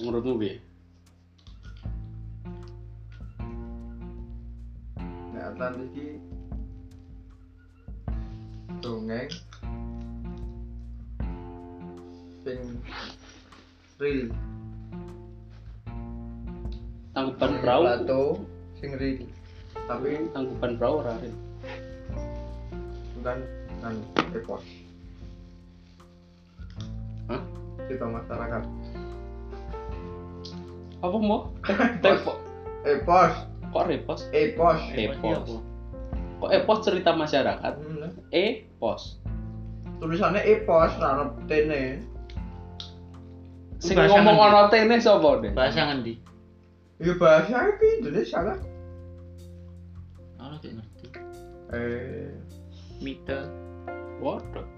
Menurutmu? 0.00 0.40
Nek 5.36 5.44
Atlantis 5.52 5.92
iki 5.92 6.08
dongeng 8.80 9.28
sing 12.40 12.58
real. 14.00 14.32
Tangkuban 17.12 17.52
perahu. 17.60 17.82
Plato 17.84 18.24
sing 18.80 18.96
real. 18.96 19.28
Tapi 19.84 20.08
Tangkuban 20.32 20.80
perahu 20.80 21.04
ora 21.04 21.12
Rin. 21.20 21.36
bukan 23.20 23.38
kan 23.84 23.94
epos. 24.32 24.64
Hah? 27.28 27.40
Cerita 27.84 28.08
masyarakat. 28.08 28.79
Apa 31.00 31.16
mau? 31.16 31.48
Tepo. 32.04 32.32
Epos, 32.84 33.32
Kok 33.72 33.84
repos? 33.88 34.20
epos. 34.32 34.78
Epos. 34.96 35.48
Kok 36.40 36.50
epos 36.52 36.78
cerita 36.80 37.12
masyarakat? 37.12 37.72
Hmm, 37.76 38.08
Epos. 38.32 39.20
Tulisannya 40.00 40.40
epos, 40.44 40.92
rana 40.96 41.28
tene. 41.44 42.00
Sing 43.80 43.96
ngomong 43.96 44.36
ana 44.40 44.68
tene 44.72 44.96
sapa, 45.00 45.40
Den? 45.44 45.52
Bahasa 45.52 45.92
ngendi? 45.92 46.20
Ya 47.00 47.16
bahasa 47.16 47.68
iki 47.76 48.04
Indonesia 48.04 48.38
kan. 48.44 48.58
Ono 50.40 50.56
gak 50.60 50.72
ngerti. 50.72 51.04
Eh, 51.72 52.32
Mite. 53.00 53.40
Waduh. 54.20 54.68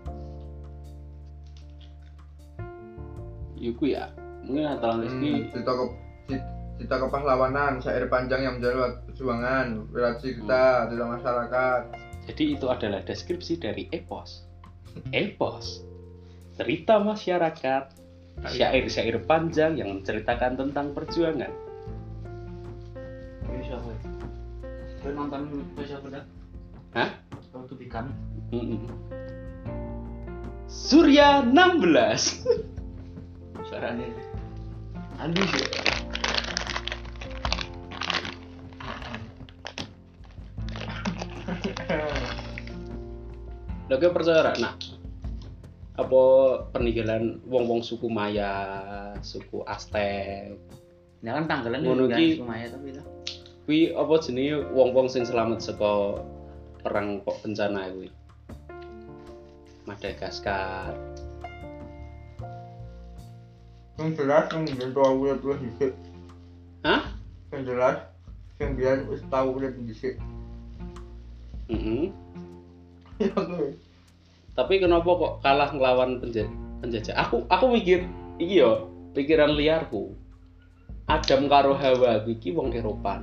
Iku 3.59 3.91
ya. 3.91 4.11
Mungkin 4.43 4.67
Atlantis 4.67 5.15
hmm, 5.15 5.23
iki 5.23 5.50
cerita 5.55 5.70
cerita 6.83 6.98
kepahlawanan, 6.98 7.78
syair 7.78 8.11
panjang 8.11 8.42
yang 8.42 8.58
menjalin 8.58 8.98
perjuangan, 9.06 9.86
wiracita, 9.94 10.91
cerita 10.91 11.06
masyarakat. 11.14 11.80
Jadi 12.27 12.44
itu 12.58 12.66
adalah 12.66 12.98
deskripsi 13.06 13.62
dari 13.62 13.86
epos. 13.94 14.42
Epos. 15.14 15.86
Cerita 16.58 16.98
masyarakat. 16.98 18.03
Syair-syair 18.42 19.22
panjang 19.22 19.78
yang 19.78 20.03
menceritakan 20.03 20.58
tentang 20.58 20.91
perjuangan. 20.91 21.55
Kowe 25.03 25.10
nonton 25.14 25.62
Bisa 25.78 26.03
Bedak? 26.03 26.27
Hah? 26.98 27.10
Kau 27.55 27.62
tuh 27.70 27.78
Mm-mm. 28.50 28.91
Surya 30.66 31.47
16. 31.47 32.42
suaranya 33.70 34.05
halus 35.22 35.92
Lha 43.93 44.01
kowe 44.01 44.09
percaya 44.09 44.41
ra 44.41 44.53
nak? 44.57 44.81
Apa 46.01 46.23
peninggalan 46.73 47.45
wong-wong 47.45 47.85
suku 47.85 48.09
Maya, 48.09 48.57
suku 49.21 49.61
Aztec, 49.69 50.57
Ya 51.21 51.37
kan 51.37 51.45
tanggalan 51.45 51.84
Ngono 51.84 52.09
juga 52.09 52.17
ki- 52.17 52.41
Sumaya 52.41 52.73
tapi 52.73 52.97
lah. 52.97 53.05
kuwi 53.62 53.93
apa 53.93 54.15
jenenge 54.19 54.65
wong-wong 54.73 55.12
sing 55.12 55.29
selamat 55.29 55.61
saka 55.61 56.25
perang 56.81 57.21
kok 57.21 57.37
bencana 57.45 57.93
kuwi. 57.93 58.09
Madagaskar. 59.84 60.97
Yang 64.01 64.11
jelas 64.19 64.45
yang 64.51 64.65
biar 64.67 64.89
tau 64.91 65.12
udah 65.21 65.37
terus 65.37 65.59
dhisik. 65.61 65.93
Hah? 66.81 67.03
Yang 67.53 67.62
jelas 67.69 67.97
yang 68.56 68.72
biar 68.72 68.97
wis 69.05 69.22
tau 69.28 69.53
udah 69.53 69.69
dhisik. 69.69 70.16
Mm-mm. 71.69 72.09
Ya 73.22 73.31
kuwi. 73.31 73.78
Tapi 74.53 74.85
kenapa 74.85 75.09
kok 75.09 75.41
kalah 75.41 75.73
ngelawan 75.73 76.21
penjajah? 76.21 76.49
penjajah? 76.83 77.15
Aku 77.15 77.47
aku 77.47 77.65
mikir 77.73 78.05
iki 78.37 78.61
yo, 78.61 78.91
pikiran 79.15 79.55
liarku. 79.55 80.13
Adam 81.07 81.47
karo 81.47 81.73
Hawa 81.79 82.27
iki 82.27 82.51
wong 82.53 82.75
Eropa. 82.75 83.23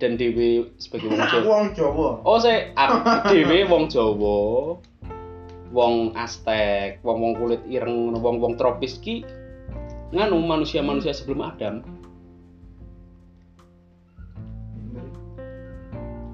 Dan 0.00 0.16
Dewi 0.16 0.64
sebagai 0.80 1.12
wong 1.12 1.20
Jawa. 1.28 1.44
wong 1.44 1.66
Jawa. 1.76 2.08
Oh, 2.24 2.38
saya 2.40 2.72
Dewi 3.32 3.66
wong 3.68 3.88
Jawa. 3.90 4.36
Wong 5.70 6.18
Aztec, 6.18 6.98
wong-wong 7.06 7.38
kulit 7.38 7.62
ireng, 7.70 8.10
wong-wong 8.18 8.58
tropis 8.58 8.98
ki 8.98 9.22
nganu 10.10 10.42
manusia-manusia 10.42 11.14
sebelum 11.14 11.46
Adam. 11.46 11.86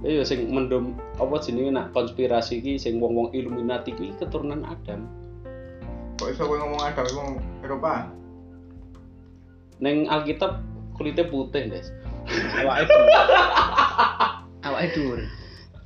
Iya 0.07 0.23
sing 0.23 0.55
mendom 0.55 0.95
apa 1.19 1.43
jenenge 1.43 1.75
nak 1.75 1.91
konspirasi 1.91 2.63
ki 2.63 2.79
sing 2.79 3.03
wong-wong 3.03 3.35
Illuminati 3.35 3.91
ki 3.91 4.15
keturunan 4.23 4.63
Adam. 4.63 5.11
Kok 6.23 6.31
iso 6.31 6.47
kowe 6.47 6.55
ngomong 6.63 6.79
ada 6.79 7.03
wong 7.11 7.43
Eropa? 7.67 8.07
Neng 9.83 10.07
Alkitab 10.07 10.63
kulitnya 10.95 11.27
putih, 11.27 11.67
Des. 11.69 11.91
Awake 12.63 12.87
dhuwur. 12.87 13.11
Awake 14.63 14.91
dhuwur. 14.95 15.21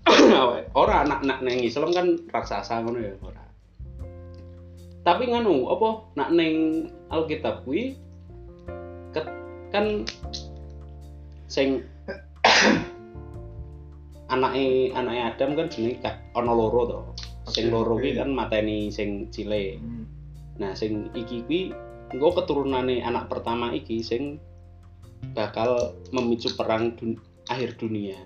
ora 0.85 0.95
anak 1.09 1.25
nak 1.25 1.41
neng 1.41 1.65
Islam 1.65 1.91
kan 1.97 2.21
raksasa 2.29 2.85
ngono 2.85 3.01
ya 3.01 3.17
ora. 3.25 3.45
Tapi 5.01 5.33
nganu 5.33 5.65
apa 5.73 6.13
nak 6.21 6.29
neng 6.37 6.87
Alkitab 7.09 7.65
kuwi 7.65 7.97
kan 9.73 10.05
sing 11.49 11.83
anake 14.31 14.95
anake 14.95 15.21
Adam 15.21 15.51
kan 15.59 15.67
jenenge 15.67 15.99
ka- 16.01 16.23
ana 16.33 16.55
loro 16.55 16.83
to. 16.87 17.01
Sing 17.51 17.69
loro 17.75 17.99
kuwi 17.99 18.15
kan 18.15 18.31
mateni 18.31 18.89
sing 18.89 19.27
cilik. 19.29 19.83
Hmm. 19.83 20.07
Nah, 20.63 20.73
sing 20.73 21.11
iki 21.13 21.43
kuwi 21.45 21.61
engko 22.15 22.39
keturunane 22.39 23.03
anak 23.03 23.27
pertama 23.27 23.75
iki 23.75 24.01
sing 24.01 24.39
bakal 25.35 25.93
memicu 26.15 26.55
perang 26.55 26.95
dun- 26.95 27.19
akhir 27.51 27.75
dunia. 27.77 28.17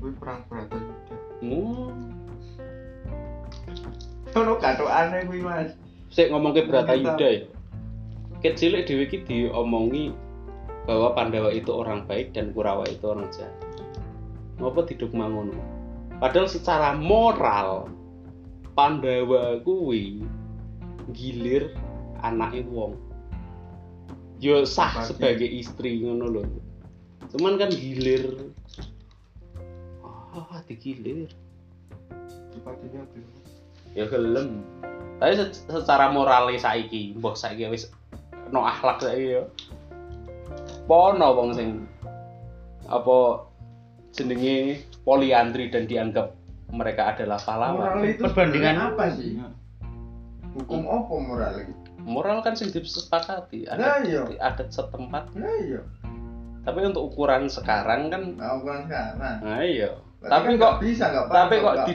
Kuwi 0.00 0.12
perang 0.16 0.40
berata 0.48 0.76
juga. 0.76 1.16
Hmm. 1.44 1.92
Ono 4.36 4.52
katokane 4.56 5.24
kuwi 5.28 5.40
Mas. 5.44 5.72
Sik 6.08 6.32
ngomong 6.32 6.56
ke 6.56 6.64
Brata 6.64 6.96
Kita- 6.96 7.16
Yuda 7.16 7.28
ya. 7.28 7.44
Kecil 8.40 8.78
dhewe 8.84 9.08
iki 9.08 9.24
diomongi 9.24 10.12
bahwa 10.86 11.16
Pandawa 11.18 11.50
itu 11.50 11.72
orang 11.72 12.06
baik 12.06 12.30
dan 12.36 12.54
Kurawa 12.54 12.86
itu 12.86 13.02
orang 13.04 13.26
jahat. 13.34 13.52
Ngapa 14.56 14.88
didukma 14.88 15.28
ngono? 15.28 15.56
Padahal 16.16 16.48
secara 16.48 16.96
moral 16.96 17.92
Pandawa 18.72 19.60
kuwi 19.64 20.20
gilir 21.12 21.72
anake 22.20 22.64
wong. 22.68 22.96
Yo 24.36 24.68
sah 24.68 25.00
Bagi. 25.00 25.06
sebagai 25.08 25.48
istri 25.50 26.00
ngono 26.00 26.28
lho. 26.28 26.42
Cuman 27.32 27.56
kan 27.56 27.72
gilir 27.72 28.52
Ah, 30.36 30.60
digilir. 30.68 31.32
Sepatunya 32.52 33.00
tuh. 33.08 33.24
ya 33.96 34.04
gelem 34.04 34.60
tapi 35.16 35.32
se- 35.32 35.64
secara 35.64 36.12
moral 36.12 36.52
saiki 36.52 37.16
mbok 37.16 37.32
saiki 37.32 37.64
wis 37.64 37.88
no 38.52 38.60
akhlak 38.60 39.00
saiki 39.00 39.40
ya 39.40 39.42
pono 40.84 41.32
wong 41.32 41.56
sing 41.56 41.88
apa 42.84 43.45
jenenge 44.16 44.56
poliandri 45.02 45.68
dan 45.68 45.84
dianggap 45.84 46.32
mereka 46.68 47.12
adalah 47.12 47.38
Moral 47.38 47.46
pahlawan 47.70 48.02
itu 48.02 48.22
Perbandingan 48.22 48.76
apa 48.82 49.04
sih? 49.12 49.38
Hukum 50.52 50.82
apa 50.82 51.14
moral 51.14 51.52
iki? 51.60 51.72
moral 52.00 52.38
kan 52.40 52.54
sing 52.54 52.70
disepakati 52.70 53.66
Nah, 53.66 53.98
adat, 53.98 54.06
iya. 54.06 54.22
adat 54.38 54.70
setempat 54.70 55.26
Nah 55.34 55.50
iya, 55.60 55.82
tapi 56.62 56.86
untuk 56.86 57.02
ukuran 57.04 57.46
sekarang 57.46 58.08
kan 58.08 58.22
nah 58.34 58.54
bukan 58.56 58.86
sekarang. 58.86 59.36
nah 59.42 59.60
iya 59.60 59.90
Berarti 60.16 60.32
Tapi 60.32 60.48
kan 60.48 60.62
kok- 60.64 60.78
bisa 60.80 61.06
pas. 61.12 61.34
tapi 61.34 61.54
kok 61.58 61.76
di 61.84 61.92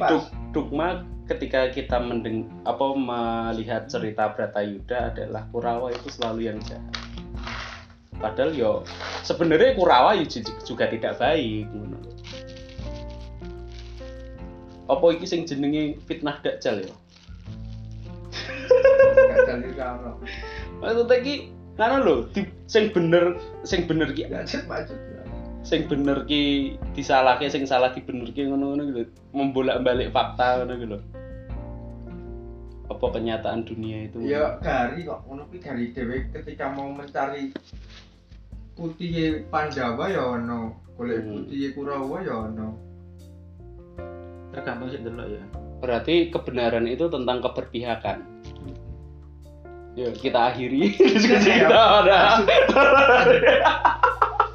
dogma 0.52 0.88
ketika 1.26 1.62
kita 1.70 1.98
mendeng 1.98 2.44
apa 2.62 2.86
melihat 2.92 3.88
cerita 3.88 4.30
Bratayuda 4.30 5.10
adalah 5.10 5.48
Kurawa 5.48 5.90
itu 5.90 6.12
selalu 6.12 6.42
yang 6.46 6.60
jahat. 6.62 6.92
Padahal 8.22 8.54
yo 8.54 8.86
sebenarnya 9.26 9.74
Kurawa 9.74 10.14
juga 10.64 10.86
tidak 10.88 11.18
baik. 11.18 11.66
ngono. 11.74 11.98
Apa 14.86 15.06
iki 15.18 15.26
sing 15.26 15.50
jenenge 15.50 15.98
fitnah 16.06 16.38
Dajjal 16.46 16.86
ya? 16.86 16.94
Nggak 19.12 19.40
jadi 19.50 19.70
kalau. 19.76 20.14
Maksudnya 20.80 21.16
iki 21.18 21.36
ngono 21.80 21.98
lho, 22.06 22.16
sing 22.70 22.94
bener 22.94 23.42
sing 23.66 23.90
bener 23.90 24.14
ki 24.14 24.30
macet. 24.30 24.68
sing 25.62 25.86
bener 25.86 26.26
ki 26.26 26.76
disalahke 26.98 27.46
sing 27.46 27.70
salah 27.70 27.94
dibenerke 27.94 28.44
ngono-ngono 28.44 28.82
gitu. 28.92 29.02
Membolak-balik 29.34 30.12
fakta 30.12 30.62
ngono 30.62 30.74
gitu. 30.78 30.98
Apa 32.92 33.06
kenyataan 33.16 33.64
dunia 33.64 34.12
itu 34.12 34.20
ya 34.28 34.60
gari 34.60 35.08
kok 35.08 35.24
ngono 35.24 35.48
gari 35.48 35.96
dhewe 35.96 36.28
ketika 36.36 36.76
mau 36.76 36.92
mencari 36.92 37.56
putih 38.82 39.12
Pandawa 39.48 40.10
ya 40.10 40.26
ono 40.32 40.74
golek 40.92 41.22
Hmm. 41.22 41.46
putih 41.46 41.70
Kurawa 41.72 42.18
ya 42.20 42.34
ono 42.42 42.68
Tergantung 44.50 44.90
sih 44.90 45.00
dulu 45.00 45.24
ya. 45.24 45.44
berarti 45.78 46.16
kebenaran 46.28 46.86
itu 46.86 47.06
tentang 47.08 47.40
keberpihakan 47.40 48.18
yuk 49.92 50.14
kita 50.16 50.50
akhiri 50.50 50.94
diskusi 51.14 51.52
Ya, 51.52 51.68
kita 51.68 51.80
ada 52.00 52.20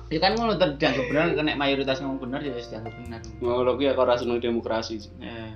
Ya 0.06 0.22
kan 0.22 0.32
ngono 0.32 0.54
ter- 0.54 0.74
dianggap 0.76 1.06
benar 1.06 1.24
kena 1.32 1.52
mayoritas 1.54 1.98
ngomong 1.98 2.18
benar 2.20 2.38
ya 2.40 2.54
dianggap 2.54 2.94
benar. 2.96 3.20
mau 3.40 3.58
lo 3.60 3.74
ya 3.76 3.90
kau 3.92 4.04
rasa 4.04 4.22
seneng 4.22 4.38
demokrasi 4.38 4.98
sih 4.98 5.10
Ya. 5.18 5.50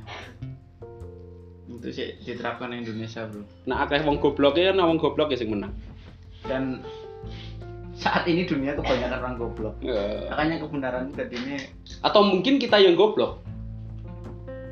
Itu 1.70 1.86
sih 1.88 2.18
diterapkan 2.20 2.70
di 2.70 2.82
Indonesia, 2.82 3.24
Bro. 3.24 3.46
nah 3.64 3.84
akeh 3.84 4.02
wong 4.02 4.18
goblok 4.18 4.54
ya 4.54 4.70
nah 4.70 4.84
wong 4.84 4.96
goblok 4.96 5.30
ya 5.30 5.38
sing 5.38 5.48
menang 5.48 5.70
Dan 6.42 6.82
saat 8.00 8.24
ini 8.24 8.48
dunia 8.48 8.72
kebanyakan 8.80 9.18
orang 9.20 9.36
goblok. 9.36 9.76
Ya. 9.84 10.32
Makanya 10.32 10.56
kebenaran 10.64 11.12
tadi 11.12 11.36
ini 11.36 11.56
atau 12.00 12.24
mungkin 12.24 12.56
kita 12.56 12.80
yang 12.80 12.96
goblok 12.96 13.44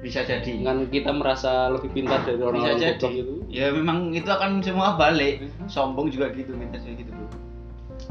bisa 0.00 0.22
jadi. 0.22 0.62
dengan 0.62 0.86
kita 0.88 1.10
merasa 1.12 1.68
lebih 1.68 1.90
pintar 1.92 2.24
dari 2.24 2.40
bisa 2.40 2.48
orang-orang 2.48 2.80
jadi. 2.80 2.96
goblok 2.96 3.14
itu 3.18 3.34
Ya 3.52 3.66
memang 3.68 4.16
itu 4.16 4.30
akan 4.30 4.64
semua 4.64 4.96
balik. 4.96 5.44
Sombong 5.68 6.08
juga 6.08 6.32
gitu, 6.32 6.56
minta 6.56 6.80
juga 6.80 7.04
gitu, 7.04 7.10
Bro. 7.12 7.28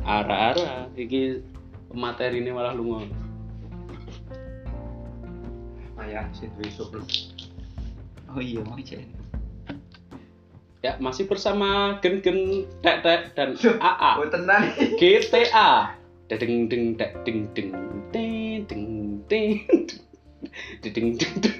arah-arah 0.06 0.88
iki 0.94 1.42
materi 1.92 2.44
ini 2.44 2.52
malah 2.54 2.76
lunga 2.76 3.08
Payah 5.98 6.30
sih 6.38 6.46
besok. 6.62 7.02
Oh 8.30 8.38
iya, 8.38 8.62
mau 8.62 8.78
cek. 8.78 9.17
Ya 10.86 10.94
masih 11.02 11.26
bersama 11.26 11.98
gen 12.06 12.22
gen 12.22 12.70
dek 12.86 13.02
dek 13.02 13.34
dan 13.34 13.58
AA 13.82 14.12
oh 14.22 14.30
tenan. 14.30 14.62
GTA 15.02 15.98
deng 16.30 16.70
deng 16.70 16.94
dek 16.94 17.12
deng 17.26 17.50
deng 17.58 17.70
deng 18.14 18.34
deng 18.70 18.86
deng 19.26 19.48
deng 20.86 21.08
deng 21.18 21.36
deng 21.42 21.58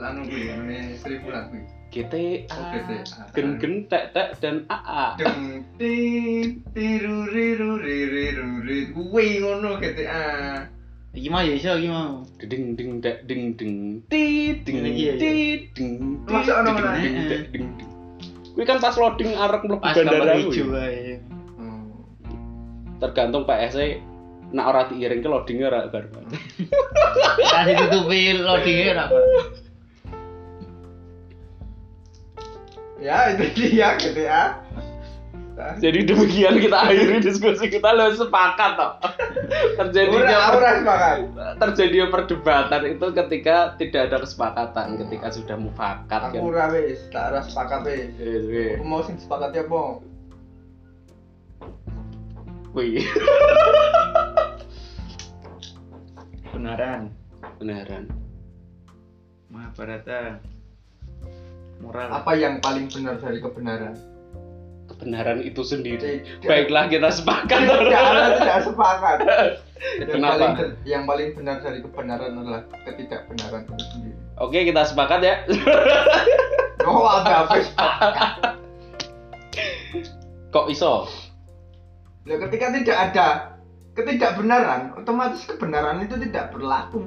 lan 0.00 0.24
kuwi 0.24 0.42
ngene 0.48 0.96
seribu 0.96 1.28
kuwi 1.28 1.60
GTA 1.92 2.64
gen 3.36 3.60
gen 3.60 3.74
dek 3.92 4.16
dek 4.16 4.28
dan 4.40 4.64
AA 4.72 5.20
deng 5.20 5.68
ting 5.76 6.64
tiru 6.72 7.28
riru 7.28 7.84
riru 7.84 8.48
riru 8.64 8.96
kuwi 8.96 9.44
ngono 9.44 9.76
GTA 9.76 10.24
Iki 11.14 11.28
mau 11.30 11.46
ya 11.46 11.54
iso 11.54 11.78
iki 11.78 11.86
mau. 11.86 12.26
deng 12.42 12.74
deng 12.74 12.98
dek 12.98 13.22
deng 13.30 13.54
deng 13.54 13.72
ti 14.10 14.50
deng 14.66 14.76
Ini 14.82 14.90
iya, 14.90 15.12
iya. 15.14 15.20
ti 15.22 15.30
deng 15.70 15.90
ti 16.26 16.32
Masa 16.34 16.52
ono 16.58 16.70
deng 16.74 16.82
mana? 16.82 16.98
deng 17.54 17.64
deng 17.78 17.88
Kuwi 18.54 18.64
kan 18.66 18.78
pas 18.82 18.94
loading 18.98 19.34
arek 19.34 19.62
mlebu 19.66 19.82
Pas 19.82 19.94
bandara 19.98 20.38
gambar 20.38 20.46
kuwi. 20.46 20.62
oh 20.62 20.94
tergantung 23.02 23.44
PS 23.44 23.74
nak 24.54 24.70
ora 24.70 24.82
diiring 24.86 25.18
ke 25.18 25.28
loadingnya 25.28 25.66
ora 25.66 25.90
karuan. 25.90 26.24
Kasih 27.52 27.74
tutupi 27.74 28.38
loadingnya 28.38 28.86
ora 28.94 29.06
ya 33.04 33.36
itu 33.36 33.44
dia 34.14 34.62
GTA 35.54 35.78
Jadi 35.78 35.98
demikian 36.02 36.54
kita 36.58 36.76
akhiri 36.82 37.22
diskusi 37.22 37.70
kita 37.70 37.94
lo 37.94 38.10
sepakat 38.10 38.70
toh. 38.74 38.92
Terjadinya 39.78 40.50
sepakat 40.50 41.16
terjadi 41.62 42.10
perdebatan 42.10 42.82
itu 42.90 43.06
ketika 43.14 43.78
tidak 43.78 44.10
ada 44.10 44.16
kesepakatan, 44.26 44.86
ketika 45.06 45.30
sudah 45.30 45.54
mufakat 45.54 46.20
kan. 46.34 46.34
aku 46.34 46.50
ora 46.50 46.66
wis 46.74 47.06
tak 47.14 47.30
ora 47.30 47.40
sepakat 47.46 47.86
wis 47.86 48.10
Eh, 48.18 48.42
eh, 48.50 48.70
aku 48.74 48.84
mau 48.84 49.06
sing 49.06 49.14
sepakat 49.14 49.54
ya 49.54 49.62
apa 49.62 50.02
Wih, 52.74 52.98
Kebenaran. 56.50 57.14
beneran. 57.62 58.10
Mahabharata. 59.46 60.42
Moral. 61.78 62.08
apa 62.10 62.32
yang 62.34 62.58
paling 62.58 62.88
benar 62.90 63.18
dari 63.20 63.38
kebenaran 63.38 63.94
Kebenaran 64.94 65.42
itu 65.42 65.66
sendiri. 65.66 66.22
Tidak. 66.22 66.46
Baiklah 66.46 66.86
kita 66.86 67.10
sepakat. 67.10 67.60
tidak 67.66 68.02
ada 68.02 68.24
tidak 68.38 68.58
sepakat 68.62 69.18
yang 70.00 70.08
Kenapa? 70.08 70.32
paling 70.32 70.54
yang 70.86 71.02
paling 71.04 71.28
benar 71.36 71.56
dari 71.60 71.78
kebenaran 71.84 72.32
adalah 72.40 72.62
ketidakbenaran 72.88 73.68
itu 73.68 73.84
sendiri 73.92 74.16
Oke, 74.40 74.58
kita 74.66 74.82
sepakat 74.88 75.20
ya. 75.22 75.34
oh 76.88 77.06
ada 77.06 77.46
Kok 80.50 80.66
iso? 80.70 81.10
Nah, 82.24 82.36
ketika 82.48 82.66
tidak 82.72 82.98
ada 83.10 83.26
ketidakbenaran 83.94 84.96
otomatis 84.98 85.44
kebenaran 85.46 86.02
itu 86.02 86.18
tidak 86.18 86.50
berlaku 86.50 87.06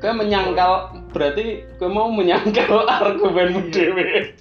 Kau 0.00 0.12
menyangkal 0.12 1.00
berarti 1.14 1.62
kau 1.78 1.86
mau 1.86 2.10
menyangkal 2.10 2.84
argumenmu 3.00 3.70
dewe. 3.70 4.34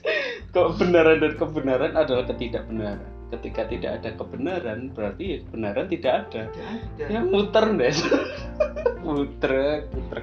Kebenaran 0.49 1.21
dan 1.21 1.33
kebenaran 1.37 1.93
adalah 1.93 2.25
ketidakbenaran. 2.25 3.09
Ketika 3.33 3.65
tidak 3.65 4.01
ada 4.01 4.09
kebenaran, 4.13 4.93
berarti 4.93 5.23
ya 5.25 5.37
kebenaran 5.45 5.85
tidak 5.89 6.13
ada. 6.25 6.41
tidak 6.49 6.67
ada 6.69 7.05
Ya 7.09 7.21
muter 7.21 7.65
deh. 7.77 7.95
muter, 9.05 9.53
muter. 9.93 10.19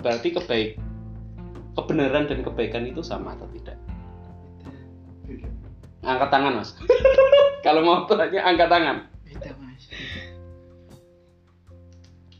Berarti 0.00 0.28
kebaik 0.36 0.70
kebenaran 1.74 2.28
dan 2.28 2.40
kebaikan 2.44 2.84
itu 2.84 3.00
sama 3.00 3.36
atau 3.36 3.48
tidak? 3.52 3.76
Angkat 6.04 6.28
tangan, 6.28 6.60
Mas. 6.60 6.76
Kalau 7.64 7.80
mau 7.80 8.04
tanya 8.04 8.44
angkat 8.44 8.68
tangan. 8.68 8.96
Beda, 9.24 9.50
Mas. 9.56 9.88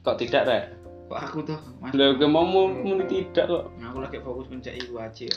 Kok 0.05 0.17
tidak, 0.21 0.45
Rek? 0.45 0.84
Kok 1.05 1.21
aku 1.21 1.39
tuh, 1.45 1.61
Mas? 1.85 1.93
Lah 1.93 2.17
kau 2.17 2.29
mau 2.33 2.49
mau 2.49 2.65
muni 2.73 3.05
tidak 3.05 3.45
kok. 3.53 3.65
Aku 3.77 3.99
lagi 4.01 4.19
fokus 4.25 4.49
mencari 4.49 4.81
iku 4.81 4.97
aja. 4.97 5.29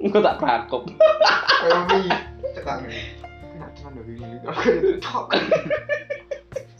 Engko 0.00 0.18
tak 0.24 0.40
prakop. 0.40 0.88
Kami 0.88 2.08
cekak 2.56 2.88
Enak 3.54 3.70
tenan 3.76 3.92
dari 4.00 4.12
ini. 4.16 4.36
Aku 4.48 4.96
tok. 4.98 5.26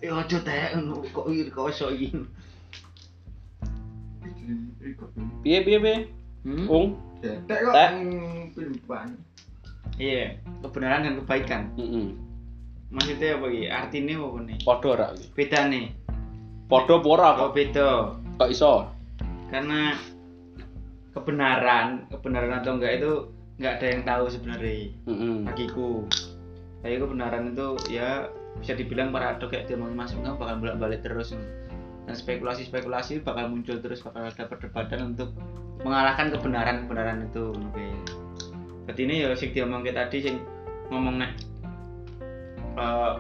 Eh 0.01 0.09
aja 0.09 0.37
teh 0.41 0.73
kok 1.13 1.27
iki 1.29 1.53
kok 1.53 1.69
iso 1.69 1.93
iki. 1.93 2.09
Piye 5.45 5.59
piye 5.65 5.79
piye? 5.81 5.97
Hmm? 6.45 6.67
Ung. 6.69 6.87
Tek 7.21 7.45
kok 7.45 7.73
Tek. 7.73 7.91
pilihan. 8.57 9.09
Iya, 9.95 10.43
kebenaran 10.65 11.07
dan 11.07 11.15
kebaikan. 11.23 11.63
Heeh. 11.79 12.19
Maksudnya 12.91 13.39
apa 13.39 13.47
iki? 13.53 13.65
Artinya 13.71 14.15
apa 14.19 14.39
nih? 14.43 14.59
Padha 14.67 14.89
ora 14.91 15.07
iki? 15.15 15.29
Beda 16.65 16.77
nih. 16.77 16.89
Padha 16.89 16.95
apa 16.97 17.09
ora 17.09 17.29
Oh 17.29 17.37
kok? 17.39 17.51
beda. 17.55 17.89
Kok 18.41 18.51
iso? 18.51 18.73
Karena 19.49 19.95
kebenaran, 21.15 22.11
kebenaran 22.11 22.53
atau 22.59 22.75
enggak 22.75 22.93
itu 22.99 23.13
enggak 23.61 23.73
ada 23.79 23.87
yang 23.87 24.03
tahu 24.03 24.25
sebenarnya 24.27 24.73
Heeh. 25.07 25.37
bagiku. 25.47 26.03
Tapi 26.83 27.01
kebenaran 27.01 27.55
itu 27.55 27.69
ya 27.89 28.29
bisa 28.61 28.73
dibilang 28.75 29.09
paradok 29.09 29.55
kayak 29.55 29.71
dia 29.71 29.77
Mas 29.79 30.13
Enggak 30.13 30.37
bakal 30.37 30.57
bolak-balik 30.61 31.01
terus. 31.01 31.33
Dan 32.05 32.13
spekulasi-spekulasi 32.13 33.25
bakal 33.25 33.49
muncul 33.49 33.81
terus 33.81 34.05
bakal 34.05 34.29
ada 34.29 34.45
perdebatan 34.45 35.17
untuk 35.17 35.33
mengalahkan 35.81 36.29
kebenaran-kebenaran 36.29 37.25
itu. 37.33 37.49
Oke. 37.53 37.87
Berarti 38.85 39.01
ini 39.09 39.25
ya 39.25 39.33
sing 39.33 39.57
diomong 39.57 39.81
tadi 39.81 40.19
sing 40.21 40.37
ngomong 40.93 41.17
nek 41.17 41.33
eh, 42.77 43.15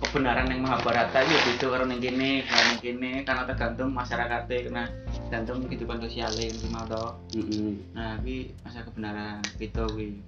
kebenaran 0.00 0.48
yang 0.48 0.64
Mahabharata 0.64 1.20
itu 1.22 1.36
beda 1.44 1.66
karo 1.76 1.84
ning 1.84 2.00
kene, 2.00 2.42
karo 2.48 2.62
ning 2.72 2.80
kene 2.80 3.12
karena 3.22 3.42
tergantung 3.44 3.92
masyarakatnya 3.92 4.58
karena 4.66 4.84
tergantung 5.28 5.58
kehidupan 5.68 5.98
sosialnya 6.00 6.48
gimana 6.56 6.88
toh. 6.88 7.10
Heeh. 7.36 7.72
Nah, 7.92 8.16
ini 8.24 8.56
masa 8.64 8.80
kebenaran 8.82 9.44
beda 9.60 9.84
kuwi. 9.92 10.18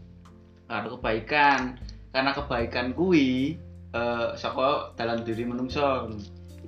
Karo 0.68 0.86
kebaikan, 1.00 1.80
karena 2.12 2.30
kebaikan 2.36 2.86
kuwi 2.92 3.56
eh 3.92 4.28
saka 4.36 4.92
dalam 4.96 5.24
diri 5.24 5.44
menungso. 5.44 6.12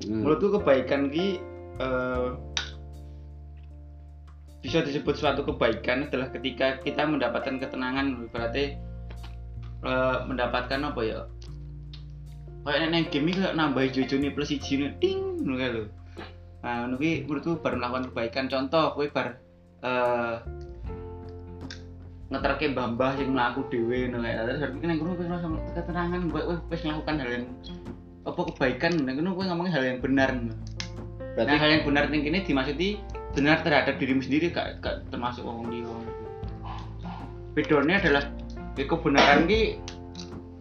Menurutku 0.05 0.61
kebaikan 0.61 1.09
ki 1.13 1.41
eh, 1.81 2.29
bisa 4.65 4.81
disebut 4.81 5.13
suatu 5.13 5.45
kebaikan 5.45 6.09
adalah 6.09 6.33
ketika 6.33 6.81
kita 6.81 7.05
mendapatkan 7.05 7.61
ketenangan 7.61 8.29
berarti 8.33 8.77
eh, 9.85 10.19
mendapatkan 10.25 10.81
apa 10.81 11.01
ya 11.05 11.21
kayak 12.65 12.81
nenek 12.89 13.13
game 13.13 13.29
ini 13.29 13.45
kayak 13.45 13.55
nambahi 13.57 13.93
jojo 13.93 14.17
nih 14.17 14.33
plus 14.33 14.49
siji 14.49 14.81
nih 14.81 14.91
ting 14.99 15.21
nunggu 15.45 15.69
lo 15.69 15.83
nah 16.65 16.89
nunggu 16.89 17.29
menurutku 17.29 17.61
baru 17.61 17.77
melakukan 17.77 18.05
kebaikan 18.09 18.45
contoh 18.49 18.97
kue 18.97 19.13
bar 19.13 19.37
eh, 19.85 19.89
uh, 19.89 20.35
ngeterke 22.33 22.73
bambah 22.73 23.21
yang 23.21 23.37
melaku 23.37 23.69
dewe 23.69 24.09
nunggu 24.09 24.33
terus 24.33 24.61
baru 24.65 24.97
kue 24.97 25.13
kue 25.21 25.27
sama 25.29 25.57
keterangan 25.77 26.21
kue 26.33 26.41
kue 26.41 26.57
pas 26.73 26.81
melakukan 26.81 27.15
hal 27.21 27.31
yang 27.31 27.47
apa 28.25 28.41
kebaikan. 28.57 28.93
Neng 29.05 29.21
kue 29.21 29.37
kue 29.37 29.45
ngomongin 29.45 29.73
hal 29.77 29.85
yang 29.85 29.99
benar 30.01 30.33
Berarti... 31.35 31.51
nah 31.51 31.59
hal 31.61 31.71
yang 31.77 31.85
benar 31.85 32.05
neng 32.09 32.25
ini 32.25 32.41
dimaksudi 32.47 32.89
benar 33.35 33.61
terhadap 33.67 33.99
dirimu 33.99 34.23
sendiri 34.23 34.55
gak, 34.55 34.79
gak 34.79 35.03
termasuk 35.11 35.43
orang 35.43 35.67
di 35.69 35.83
orang 35.83 36.07
bedornya 37.55 37.99
adalah 38.03 38.25
kebenaran 38.75 39.47
ini 39.47 39.79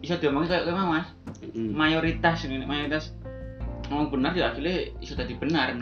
bisa 0.01 0.17
diomongin 0.21 0.49
kayak 0.51 0.65
gimana 0.69 0.85
mas. 0.89 1.07
Mm. 1.53 1.73
mayoritas 1.73 2.45
ini 2.45 2.63
mayoritas 2.65 3.13
ngomong 3.89 4.09
benar 4.13 4.33
ya 4.33 4.53
akhirnya 4.53 4.89
iso 5.03 5.13
tadi 5.13 5.35
benar 5.37 5.75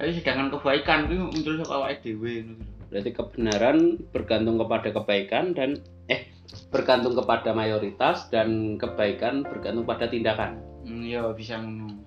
tapi 0.00 0.16
sedangkan 0.16 0.48
kebaikan 0.56 1.12
itu 1.12 1.28
muncul 1.28 1.54
saka 1.60 1.72
awake 1.76 2.00
dhewe. 2.00 2.56
Berarti 2.88 3.10
kebenaran 3.12 4.00
bergantung 4.16 4.56
kepada 4.56 4.88
kebaikan 4.96 5.52
dan 5.52 5.76
eh 6.08 6.24
bergantung 6.72 7.12
kepada 7.12 7.52
mayoritas 7.52 8.32
dan 8.32 8.80
kebaikan 8.80 9.44
bergantung 9.44 9.84
pada 9.84 10.08
tindakan. 10.08 10.56
Hmm, 10.88 11.04
ya 11.04 11.28
bisa 11.36 11.60
ngono. 11.60 12.00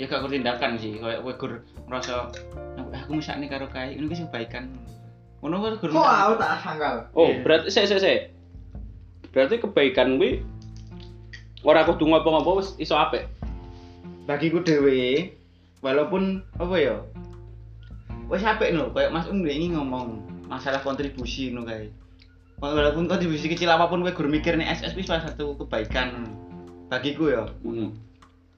Ya 0.00 0.08
gak 0.08 0.24
kudu 0.24 0.40
tindakan 0.40 0.80
sih, 0.80 0.96
kayak 0.96 1.20
kowe 1.20 1.36
gur 1.36 1.52
ngerasa 1.86 2.26
aku, 2.26 2.34
aku 2.90 3.10
mesakne 3.14 3.46
karo 3.46 3.68
kae, 3.68 3.92
ini 3.94 4.08
wis 4.08 4.24
kebaikan. 4.24 4.72
Ngono 5.44 5.60
kowe 5.60 5.70
gur 5.76 5.90
Kok 5.92 6.00
aku 6.00 6.34
tak 6.40 6.50
sangkal? 6.64 6.96
Oh, 7.12 7.28
Iya. 7.28 7.44
berarti 7.44 7.68
saya 7.68 7.86
saya 7.92 8.00
saya. 8.00 8.18
Berarti 9.36 9.60
kebaikan 9.60 10.16
kuwi 10.16 10.40
ora 11.64 11.88
kudu 11.88 12.04
ngopo-ngopo 12.04 12.60
wis 12.60 12.76
iso 12.76 12.94
apik. 12.94 13.26
bagiku 14.24 14.64
dhewe 14.64 15.32
walaupun 15.84 16.40
apa 16.56 16.76
ya 16.80 16.96
wis 18.32 18.40
apik 18.40 18.72
no 18.72 18.88
kayak 18.96 19.12
Mas 19.12 19.28
Um 19.28 19.44
ini 19.44 19.76
ngomong 19.76 20.24
masalah 20.48 20.80
kontribusi 20.80 21.52
no 21.52 21.68
kayak 21.68 21.92
walaupun 22.60 23.04
kontribusi 23.04 23.52
kecil 23.52 23.68
apa 23.68 23.88
pun 23.92 24.00
kowe 24.00 24.12
gur 24.16 24.28
mikir 24.32 24.56
nih 24.56 24.64
SS 24.64 24.96
wis 24.96 25.08
salah 25.08 25.28
satu 25.28 25.60
kebaikan 25.60 26.24
bagiku 26.88 27.32
ya 27.32 27.44
Hmm. 27.60 27.92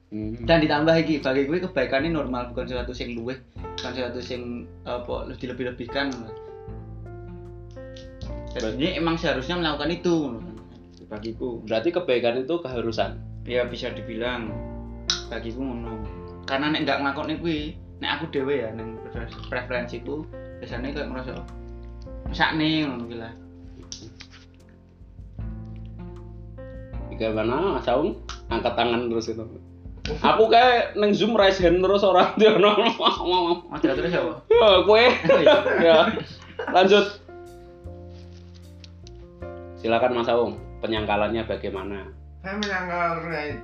Hmm. 0.07 0.39
dan 0.47 0.63
ditambah 0.63 0.95
iki 1.03 1.19
bagi 1.19 1.51
gue 1.51 1.67
kebaikan 1.67 2.07
ini 2.07 2.15
normal 2.15 2.55
bukan 2.55 2.63
sesuatu 2.63 2.95
sing 2.95 3.11
luweh 3.19 3.35
bukan 3.59 3.91
sesuatu 3.91 4.23
sing 4.23 4.63
apa 4.87 5.27
lebih 5.27 5.51
lebih 5.51 5.75
lebihkan 5.75 6.15
jadi 8.55 8.95
emang 8.95 9.19
seharusnya 9.19 9.59
melakukan 9.59 9.91
itu 9.91 10.39
bagiku 11.07 11.63
Berarti 11.63 11.89
kebaikan 11.89 12.43
itu 12.43 12.59
keharusan. 12.59 13.17
ya 13.47 13.63
bisa 13.63 13.87
dibilang 13.89 14.51
bagiku 15.27 15.63
ngono 15.63 16.03
karena 16.43 16.67
nek 16.67 16.83
nggak 16.83 16.99
nglakoni 16.99 17.33
kuwi 17.39 17.59
nek 17.99 18.19
aku 18.19 18.27
dhewe 18.27 18.59
ya 18.59 18.75
ning 18.75 18.99
preferensiku 19.47 20.27
biasanya 20.59 20.91
kayak 20.91 21.07
merasa 21.07 21.31
sakne 22.31 22.83
ngono 22.83 23.07
kuwi 23.07 23.17
lah 23.17 23.31
Gimana 27.17 27.81
Mas 27.81 27.89
Aung? 27.89 28.21
Angkat 28.45 28.77
tangan 28.77 29.09
terus 29.09 29.33
itu. 29.33 29.41
Aku 30.21 30.53
kayak 30.53 30.93
neng 30.93 31.17
zoom 31.17 31.33
raise 31.33 31.57
hand 31.57 31.81
terus 31.81 32.05
orang 32.05 32.29
dia 32.37 32.53
ngomong. 32.53 33.65
Mas 33.73 33.81
terus 33.81 34.13
apa 34.13 34.37
Ya, 34.45 34.69
kue. 34.85 35.01
Oh, 35.09 35.39
iya. 35.41 35.57
ya. 35.81 35.97
Lanjut. 36.69 37.17
Silakan 39.81 40.13
Mas 40.13 40.29
Aung, 40.29 40.61
penyangkalannya 40.83 41.43
bagaimana? 41.47 42.11
Saya 42.45 42.55
menyangkal 42.61 43.07
terkait 43.23 43.57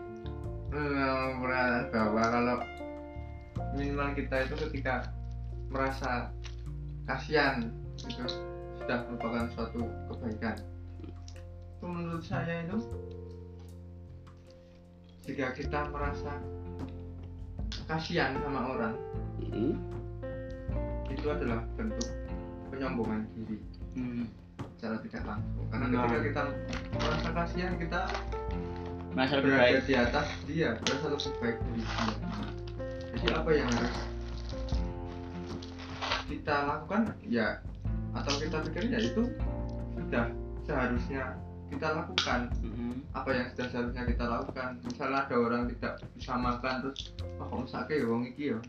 pernyataan 0.74 1.84
bahwa 1.94 2.24
kalau 2.26 2.58
minimal 3.78 4.10
kita 4.18 4.36
itu 4.50 4.56
ketika 4.70 5.14
merasa 5.70 6.34
kasihan 7.06 7.70
itu 8.02 8.26
sudah 8.82 9.00
merupakan 9.10 9.46
suatu 9.54 9.86
kebaikan. 10.12 10.56
Itu 11.78 11.86
menurut 11.86 12.24
saya 12.26 12.66
itu 12.66 12.78
jika 15.24 15.56
kita 15.56 15.88
merasa 15.94 16.36
kasihan 17.88 18.36
sama 18.44 18.76
orang 18.76 18.96
Hmm. 19.54 19.78
itu 21.14 21.30
adalah 21.30 21.62
bentuk 21.78 22.10
penyombongan 22.74 23.22
diri 23.38 23.58
hmm. 23.94 24.26
Secara 24.84 25.00
tidak 25.00 25.24
langsung. 25.24 25.66
Karena 25.72 25.86
Nah. 25.88 26.00
ketika 26.04 26.20
kita 26.28 26.42
merasa 27.00 27.30
kasihan 27.32 27.74
kita 27.80 28.02
merasa 29.16 29.34
lebih 29.40 29.52
berada 29.56 29.64
baik. 29.64 29.88
di 29.88 29.94
atas 29.96 30.28
dia 30.44 30.70
berasa 30.84 31.06
lebih 31.08 31.34
baik 31.40 31.58
dari 31.64 31.82
dia. 31.88 32.20
Jadi 33.16 33.28
apa 33.32 33.50
yang 33.56 33.70
harus 33.72 33.96
kita 36.28 36.56
lakukan? 36.68 37.02
Ya 37.24 37.48
atau 38.12 38.34
kita 38.44 38.58
pikir 38.68 38.84
ya 38.92 39.00
itu 39.00 39.24
sudah 39.96 40.26
seharusnya 40.68 41.24
kita 41.72 41.88
lakukan. 42.04 42.52
Hmm. 42.60 43.00
apa 43.16 43.30
yang 43.32 43.48
sudah 43.56 43.68
seharusnya 43.72 44.04
kita 44.04 44.26
lakukan? 44.28 44.70
Misalnya 44.84 45.20
ada 45.24 45.36
orang 45.40 45.64
tidak 45.72 46.04
bisa 46.12 46.34
makan 46.36 46.76
terus 46.84 47.16
oh 47.40 47.46
kok 47.48 47.60
mesake 47.72 48.04
ya 48.04 48.06
wong 48.12 48.28
iki 48.28 48.52
ya? 48.52 48.60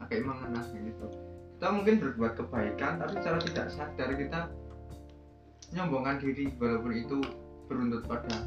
Pakai 0.00 0.24
mangan 0.24 0.56
nasi 0.56 0.80
gitu. 0.80 1.12
Kita 1.60 1.68
mungkin 1.76 2.00
berbuat 2.00 2.40
kebaikan 2.40 3.04
tapi 3.04 3.20
secara 3.20 3.38
tidak 3.44 3.66
sadar 3.68 4.10
kita 4.16 4.40
nyombongkan 5.72 6.20
diri 6.20 6.52
walaupun 6.60 6.92
itu 6.92 7.18
beruntut 7.66 8.04
pada 8.04 8.44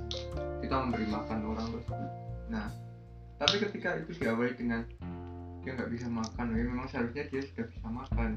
kita 0.62 0.76
memberi 0.86 1.06
makan 1.10 1.40
orang 1.50 1.68
tersebut. 1.74 2.12
Nah 2.54 2.70
tapi 3.42 3.56
ketika 3.60 4.00
itu 4.00 4.12
diawali 4.22 4.54
dengan 4.56 4.82
dia 5.66 5.74
nggak 5.74 5.92
bisa 5.92 6.08
makan 6.08 6.54
ya 6.54 6.64
memang 6.64 6.88
seharusnya 6.88 7.26
dia 7.30 7.42
sudah 7.42 7.66
bisa 7.66 7.88
makan. 7.90 8.32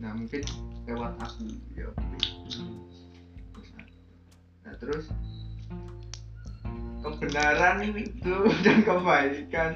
Nah 0.00 0.10
mungkin 0.16 0.42
lewat 0.88 1.12
aku 1.20 1.44
ya 1.76 1.88
nah 4.60 4.76
terus 4.76 5.08
kebenaran 7.00 7.76
itu 7.96 8.36
dan 8.64 8.78
kebaikan. 8.84 9.72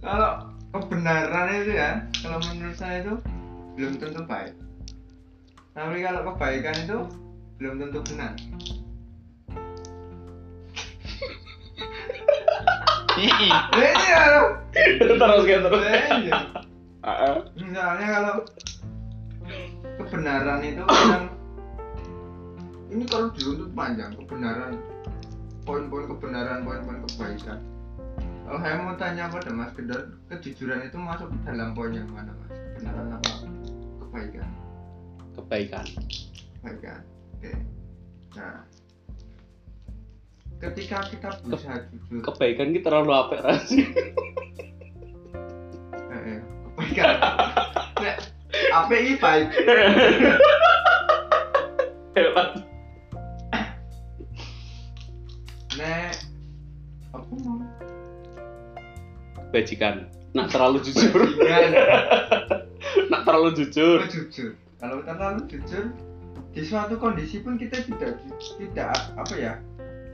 Kalau 0.00 0.32
kebenaran 0.72 1.48
itu 1.60 1.72
ya 1.76 2.04
kalau 2.24 2.38
menurut 2.48 2.76
saya 2.76 3.04
itu 3.04 3.14
belum 3.76 3.96
tentu 3.96 4.24
baik 4.28 4.59
tapi 5.70 5.96
kalau 6.02 6.20
kebaikan 6.34 6.76
itu 6.82 6.98
belum 7.60 7.74
tentu 7.78 8.00
benar 8.12 8.32
Iya. 13.20 13.58
ini 13.76 14.06
ya 14.08 14.22
terus 14.96 15.42
gitu 15.44 15.66
terus. 15.68 15.84
Ah. 17.04 17.36
misalnya 17.52 18.06
kalau 18.16 18.34
kebenaran 20.00 20.60
itu 20.64 20.82
kadang 20.84 21.26
ini 22.88 23.04
kalau 23.04 23.28
diruntut 23.36 23.70
panjang 23.76 24.12
kebenaran 24.16 24.72
poin-poin 25.68 26.04
kebenaran 26.08 26.64
poin-poin 26.64 26.98
kebaikan 27.08 27.60
kalau 28.48 28.58
saya 28.64 28.74
mau 28.80 28.96
tanya 28.96 29.28
pada 29.28 29.50
Mas 29.52 29.72
Gendar 29.76 30.00
kejujuran 30.32 30.88
itu 30.88 30.96
masuk 30.96 31.28
dalam 31.44 31.76
poin 31.76 31.92
yang 31.92 32.08
mana 32.08 32.32
Mas 32.40 32.56
kebenaran 32.56 33.16
apa 33.20 33.49
Kebaikan. 35.50 35.82
kebaikan 36.62 37.02
oke 37.34 37.50
nah 38.38 38.62
ketika 40.62 41.02
kita 41.10 41.28
berusaha 41.42 41.90
jujur 41.90 42.22
Kebaikan 42.22 42.70
kita 42.70 42.86
terlalu 42.86 43.10
apik 43.10 43.42
rasanya. 43.42 43.86
eh, 46.06 46.22
eh, 46.22 46.38
kebaikan 46.70 47.14
apa 48.70 48.92
ini 48.94 49.12
baik 49.18 49.50
Hebat. 52.14 52.50
nek 55.74 56.14
apa 57.10 57.32
mau 57.42 57.58
Bajikan. 59.50 60.06
Nak 60.30 60.54
terlalu 60.54 60.78
jujur. 60.86 61.26
Nak 63.10 63.26
terlalu 63.26 63.50
jujur. 63.58 64.06
Jujur 64.06 64.54
kalau 64.80 65.04
terlalu 65.04 65.44
jujur 65.46 65.92
di 66.50 66.62
suatu 66.64 66.96
kondisi 66.96 67.44
pun 67.44 67.60
kita 67.60 67.84
tidak 67.84 68.18
tidak 68.56 68.90
apa 69.14 69.34
ya 69.36 69.52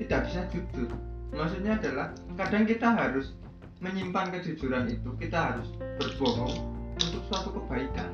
tidak 0.02 0.28
bisa 0.28 0.40
jujur. 0.52 0.90
Maksudnya 1.32 1.78
adalah 1.78 2.12
kadang 2.36 2.66
kita 2.68 2.88
harus 2.92 3.32
menyimpan 3.80 4.34
kejujuran 4.34 4.90
itu 4.90 5.10
kita 5.16 5.54
harus 5.54 5.68
berbohong 6.02 6.54
untuk 6.98 7.22
suatu 7.30 7.54
kebaikan. 7.54 8.10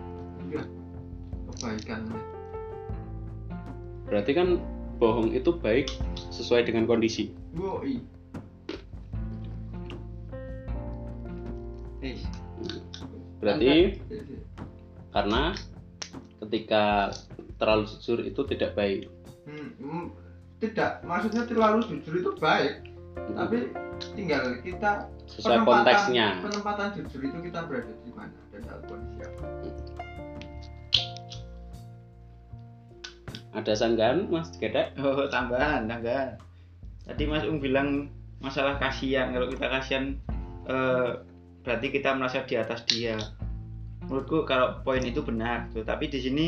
Kebaikan 1.53 2.01
Berarti 4.13 4.33
kan 4.37 4.61
bohong 5.01 5.33
itu 5.33 5.57
baik 5.57 5.89
sesuai 6.31 6.69
dengan 6.69 6.85
kondisi. 6.85 7.33
woi. 7.57 8.05
Eh, 12.03 12.19
Berarti 13.41 13.99
karena 15.15 15.57
ketika 16.47 17.15
terlalu 17.57 17.87
jujur 17.87 18.19
itu 18.27 18.41
tidak 18.51 18.75
baik. 18.75 19.07
Hmm, 19.47 19.69
hmm, 19.79 20.07
tidak 20.63 21.03
maksudnya 21.03 21.43
terlalu 21.47 21.83
jujur 21.91 22.15
itu 22.23 22.31
baik 22.39 22.93
tapi 23.13 23.59
tinggal 24.17 24.43
kita 24.61 25.07
sesuai 25.31 25.63
penempatan- 25.63 25.67
konteksnya. 25.67 26.27
penempatan 26.43 26.89
jujur 26.97 27.21
itu 27.23 27.39
kita 27.51 27.61
berada 27.71 27.93
di 28.03 28.13
mana 28.13 28.39
dan 28.51 28.61
dalam 28.67 28.83
kondisi 28.89 29.21
apa 29.23 29.45
Ada 33.53 33.73
sanggahan 33.77 34.33
Mas 34.33 34.49
Gedek? 34.57 34.97
Oh, 34.97 35.29
tambahan, 35.29 35.85
tambahan. 35.85 36.41
Tadi 37.05 37.29
Mas 37.29 37.45
Um 37.45 37.61
bilang 37.61 38.09
masalah 38.41 38.81
kasihan. 38.81 39.29
Kalau 39.29 39.53
kita 39.53 39.69
kasihan 39.69 40.17
eh, 40.65 41.21
berarti 41.61 41.87
kita 41.93 42.17
merasa 42.17 42.49
di 42.49 42.57
atas 42.57 42.81
dia. 42.89 43.13
Menurutku 44.07 44.45
kalau 44.49 44.83
poin 44.83 45.03
itu 45.03 45.23
benar 45.23 45.71
tuh 45.71 45.85
tapi 45.87 46.11
di 46.11 46.21
sini 46.23 46.47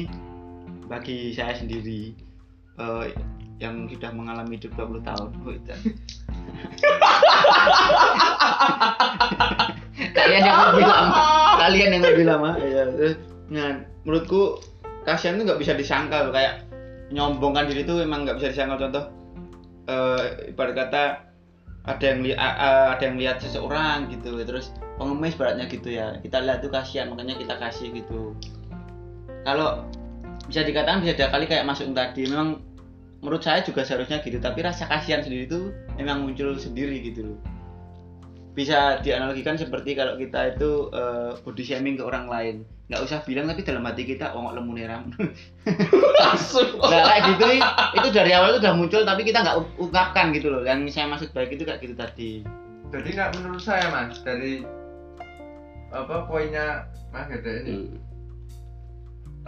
bagi 0.87 1.33
saya 1.33 1.55
sendiri 1.57 2.13
eh, 2.79 3.05
yang 3.63 3.87
sudah 3.87 4.11
mengalami 4.11 4.59
hidup 4.59 4.75
20 4.77 5.07
tahun 5.07 5.29
oh, 5.47 5.55
itu. 5.55 5.75
kalian 10.15 10.43
yang 10.43 10.59
lebih 10.75 10.87
lama. 10.91 11.19
Kalian 11.63 11.91
yang 11.95 12.03
lebih 12.03 12.27
lama. 12.27 12.51
Ya 12.59 12.83
terus, 12.91 13.15
nah 13.47 13.87
menurutku 14.03 14.59
kasihan 15.07 15.39
tuh 15.39 15.47
nggak 15.47 15.61
bisa 15.63 15.73
disangkal 15.79 16.35
kayak 16.35 16.67
nyombongkan 17.15 17.71
diri 17.71 17.87
tuh 17.87 18.03
emang 18.03 18.27
nggak 18.27 18.43
bisa 18.43 18.51
disangkal. 18.51 18.79
Contoh 18.83 19.05
eh, 19.87 20.51
ibarat 20.51 20.75
kata 20.75 21.05
ada 21.85 22.05
yang 22.05 22.21
lihat 22.25 22.41
ada 22.97 23.03
yang 23.05 23.17
lihat 23.21 23.37
seseorang 23.45 24.09
gitu 24.09 24.41
terus 24.45 24.73
pengemis 24.97 25.37
baratnya 25.37 25.69
gitu 25.69 25.93
ya. 25.93 26.17
Kita 26.25 26.41
lihat 26.41 26.65
tuh 26.65 26.73
kasihan 26.73 27.13
makanya 27.13 27.37
kita 27.37 27.55
kasih 27.61 27.93
gitu. 27.93 28.33
Kalau 29.45 29.85
bisa 30.49 30.65
dikatakan 30.65 31.05
bisa 31.05 31.17
diakali 31.17 31.45
kayak 31.49 31.65
masuk 31.65 31.93
tadi 31.93 32.29
memang 32.29 32.61
menurut 33.25 33.41
saya 33.41 33.65
juga 33.65 33.81
seharusnya 33.89 34.21
gitu 34.21 34.37
tapi 34.37 34.61
rasa 34.61 34.85
kasihan 34.85 35.25
sendiri 35.25 35.49
itu 35.49 35.73
memang 35.97 36.29
muncul 36.29 36.53
sendiri 36.61 37.01
gitu 37.01 37.41
bisa 38.55 39.03
dianalogikan 39.03 39.59
seperti 39.59 39.99
kalau 39.99 40.15
kita 40.15 40.55
itu 40.55 40.89
eh, 40.95 41.35
body 41.43 41.63
shaming 41.67 41.99
ke 41.99 42.07
orang 42.07 42.31
lain. 42.31 42.57
Nggak 42.87 43.03
usah 43.03 43.19
bilang 43.27 43.51
tapi 43.51 43.67
dalam 43.67 43.83
hati 43.83 44.07
kita 44.07 44.31
oh 44.39 44.47
lemu 44.55 44.73
neram 44.79 45.11
langsung. 46.23 46.79
Nah 46.79 47.03
kayak 47.11 47.23
gitu 47.35 47.45
itu 47.99 48.09
dari 48.15 48.31
awal 48.31 48.55
itu 48.55 48.63
udah 48.63 48.75
muncul 48.79 49.03
tapi 49.03 49.27
kita 49.27 49.43
nggak 49.43 49.59
ungkapkan 49.75 50.31
gitu 50.31 50.55
loh. 50.55 50.63
Yang 50.63 50.95
saya 50.95 51.11
maksud 51.11 51.35
baik 51.35 51.59
itu 51.59 51.67
kayak 51.67 51.83
gitu 51.83 51.95
tadi. 51.99 52.33
Jadi 52.95 53.09
nggak 53.19 53.31
menurut 53.43 53.59
saya 53.59 53.91
mas 53.91 54.23
dari 54.23 54.63
apa 55.91 56.31
poinnya 56.31 56.87
mas 57.11 57.27
Gede 57.27 57.55
ini. 57.67 57.75
Hmm. 57.75 57.91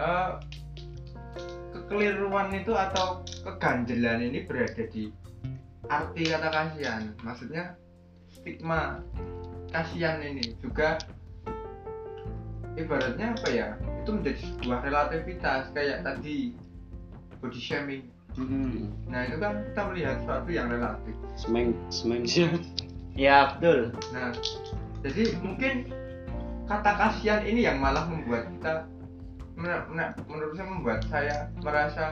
eh, 0.03 0.31
kekeliruan 1.79 2.51
itu 2.51 2.75
atau 2.75 3.23
keganjelan 3.47 4.19
ini 4.19 4.43
berada 4.43 4.83
di 4.91 5.15
arti 5.87 6.23
kata 6.27 6.49
kasihan. 6.51 7.15
Maksudnya 7.23 7.79
stigma 8.47 9.03
kasihan 9.75 10.23
ini 10.23 10.55
juga 10.63 11.03
ibaratnya 12.79 13.35
apa 13.35 13.49
ya? 13.51 13.75
Itu 14.07 14.23
menjadi 14.23 14.39
sebuah 14.39 14.87
relativitas 14.87 15.75
kayak 15.75 16.07
tadi 16.07 16.55
body 17.43 17.59
shaming. 17.59 18.07
Mm-mm. 18.37 18.93
nah 19.09 19.25
itu 19.25 19.41
kan 19.41 19.65
kita 19.65 19.83
melihat 19.91 20.17
sesuatu 20.23 20.51
yang 20.53 20.69
relatif. 20.71 21.17
Semeng 21.35 21.73
semeng 21.91 22.23
sih 22.23 22.47
ya 23.19 23.59
betul. 23.59 23.91
Nah 24.15 24.31
jadi 25.03 25.35
mungkin 25.43 25.91
kata 26.71 26.91
kasihan 26.95 27.43
ini 27.49 27.67
yang 27.67 27.83
malah 27.83 28.07
membuat 28.07 28.47
kita 28.55 28.87
men- 29.57 29.89
men- 29.91 30.15
menurut 30.29 30.55
saya 30.55 30.69
membuat 30.69 31.01
saya 31.09 31.37
merasa 31.65 32.05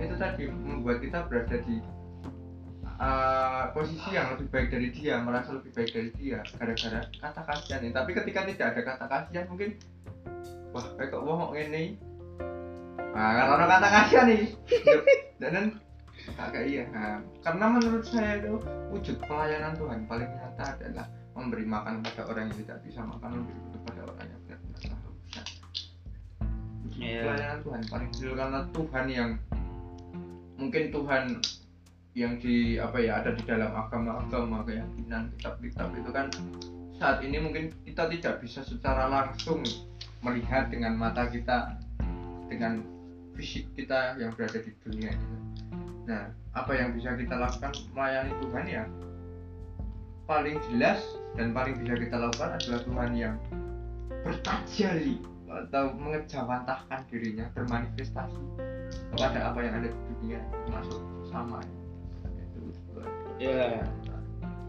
itu 0.00 0.16
tadi 0.16 0.48
membuat 0.48 1.04
kita 1.04 1.28
berada 1.28 1.60
di 1.62 1.78
uh, 3.00 3.70
posisi 3.72 4.10
yang 4.12 4.36
lebih 4.36 4.48
baik 4.50 4.68
dari 4.72 4.88
dia 4.92 5.20
merasa 5.20 5.52
lebih 5.56 5.72
baik 5.72 5.90
dari 5.92 6.10
dia 6.16 6.40
gara-gara 6.56 7.00
kata 7.08 7.40
kasihan 7.44 7.80
ini 7.84 7.92
tapi 7.92 8.10
ketika 8.16 8.40
tidak 8.48 8.66
ada 8.74 8.80
kata 8.84 9.04
kasihan 9.08 9.46
mungkin 9.48 9.70
wah 10.72 10.84
kayak 10.96 11.12
kok 11.12 11.22
wong 11.24 11.52
ngene 11.52 11.96
nah 13.16 13.32
karena 13.48 13.66
kata 13.68 13.88
kasihan 13.88 14.26
nih 14.28 14.44
dan 15.40 15.50
dan 15.52 15.66
agak 16.34 16.66
iya. 16.66 16.82
Nah, 16.90 17.22
karena 17.38 17.78
menurut 17.78 18.02
saya 18.02 18.42
itu 18.42 18.58
wujud 18.90 19.16
pelayanan 19.30 19.78
Tuhan 19.78 20.10
paling 20.10 20.26
nyata 20.26 20.74
adalah 20.74 21.06
memberi 21.38 21.62
makan 21.62 22.02
pada 22.02 22.26
orang 22.26 22.50
yang 22.50 22.58
tidak 22.66 22.78
bisa 22.82 23.00
makan 23.06 23.30
memberi 23.30 23.58
minum 23.62 23.82
pada 23.86 24.00
orang 24.10 24.26
yang 24.26 24.40
benar-benar 24.42 24.96
haus 25.06 25.16
Nah, 25.36 25.46
Iya. 26.96 27.20
pelayanan 27.28 27.58
Tuhan 27.62 27.82
paling 27.92 28.08
kecil 28.10 28.30
karena 28.34 28.60
Tuhan 28.74 29.06
yang 29.06 29.30
mungkin 30.56 30.84
Tuhan 30.90 31.24
yang 32.16 32.40
di 32.40 32.80
apa 32.80 32.96
ya 32.96 33.20
ada 33.20 33.36
di 33.36 33.44
dalam 33.44 33.76
agama-agama 33.76 34.64
keyakinan 34.64 35.28
kitab-kitab 35.36 35.92
itu 35.92 36.10
kan 36.16 36.26
saat 36.96 37.20
ini 37.20 37.36
mungkin 37.44 37.76
kita 37.84 38.08
tidak 38.08 38.40
bisa 38.40 38.64
secara 38.64 39.04
langsung 39.12 39.60
melihat 40.24 40.72
dengan 40.72 40.96
mata 40.96 41.28
kita 41.28 41.76
dengan 42.48 42.80
fisik 43.36 43.68
kita 43.76 44.16
yang 44.16 44.32
berada 44.32 44.64
di 44.64 44.72
dunia 44.80 45.12
ini. 45.12 45.38
Nah, 46.08 46.32
apa 46.56 46.72
yang 46.72 46.96
bisa 46.96 47.12
kita 47.20 47.36
lakukan? 47.36 47.76
Melayani 47.92 48.32
Tuhan 48.40 48.64
ya. 48.64 48.84
Paling 50.24 50.56
jelas 50.72 51.04
dan 51.36 51.52
paling 51.52 51.76
bisa 51.84 52.00
kita 52.00 52.16
lakukan 52.16 52.56
adalah 52.56 52.80
Tuhan 52.80 53.10
yang 53.12 53.36
bertajali 54.24 55.20
atau 55.46 55.92
mengejawantahkan 56.00 57.00
dirinya 57.12 57.44
bermanifestasi 57.52 58.40
kepada 59.12 59.52
apa 59.52 59.60
yang 59.60 59.84
ada 59.84 59.88
di 59.92 60.00
dunia 60.16 60.40
termasuk 60.64 61.00
sama 61.30 61.60
itu 61.62 61.85
ya 63.36 63.84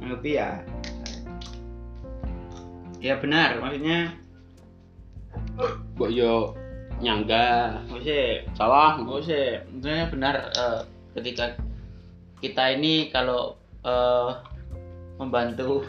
lebih 0.04 0.34
ya? 0.38 0.52
Ya 2.98 3.14
benar 3.22 3.62
maksudnya 3.62 4.14
Mbok 5.98 6.10
yo 6.14 6.54
nyangga? 7.02 7.82
Maksudnya 7.90 8.46
salah. 8.58 8.98
Sih, 9.22 9.62
sebenarnya 9.70 10.06
benar 10.10 10.36
eh, 10.54 10.80
ketika 11.18 11.54
kita 12.42 12.78
ini 12.78 13.10
kalau 13.14 13.58
eh, 13.86 14.32
membantu, 15.18 15.86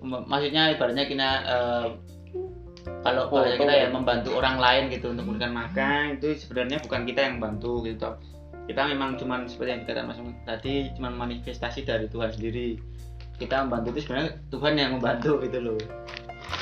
mem- 0.00 0.24
maksudnya 0.28 0.72
ibaratnya 0.72 1.04
kita 1.08 1.30
eh, 1.44 1.86
kalau 3.04 3.28
Oh, 3.32 3.44
kita 3.44 3.72
ya 3.72 3.88
membantu 3.88 4.36
orang 4.36 4.60
lain 4.60 4.92
gitu 4.92 5.12
untuk 5.12 5.28
memberikan 5.28 5.56
makan 5.56 6.20
itu 6.20 6.36
sebenarnya 6.36 6.80
bukan 6.84 7.04
kita 7.08 7.20
yang 7.24 7.36
bantu 7.40 7.84
gitu. 7.88 8.08
Kita 8.64 8.88
memang 8.88 9.20
cuman 9.20 9.44
seperti 9.44 9.70
yang 9.76 9.80
dikatakan 9.84 10.08
Mas 10.08 10.20
tadi 10.48 10.88
cuman 10.96 11.12
manifestasi 11.16 11.84
dari 11.84 12.08
Tuhan 12.08 12.32
sendiri. 12.32 12.80
Kita 13.36 13.66
membantu 13.66 13.98
itu 13.98 14.08
sebenarnya 14.08 14.30
Tuhan 14.48 14.72
yang 14.78 14.90
membantu 14.96 15.42
gitu 15.44 15.58
loh. 15.60 15.80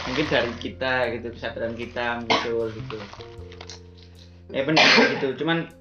Mungkin 0.08 0.26
dari 0.26 0.52
kita 0.58 1.14
gitu 1.14 1.30
kesadaran 1.30 1.74
kita 1.78 2.24
muncul 2.26 2.72
gitu 2.74 2.98
ya 4.52 4.62
benar 4.68 4.84
gitu 5.16 5.32
cuman 5.42 5.72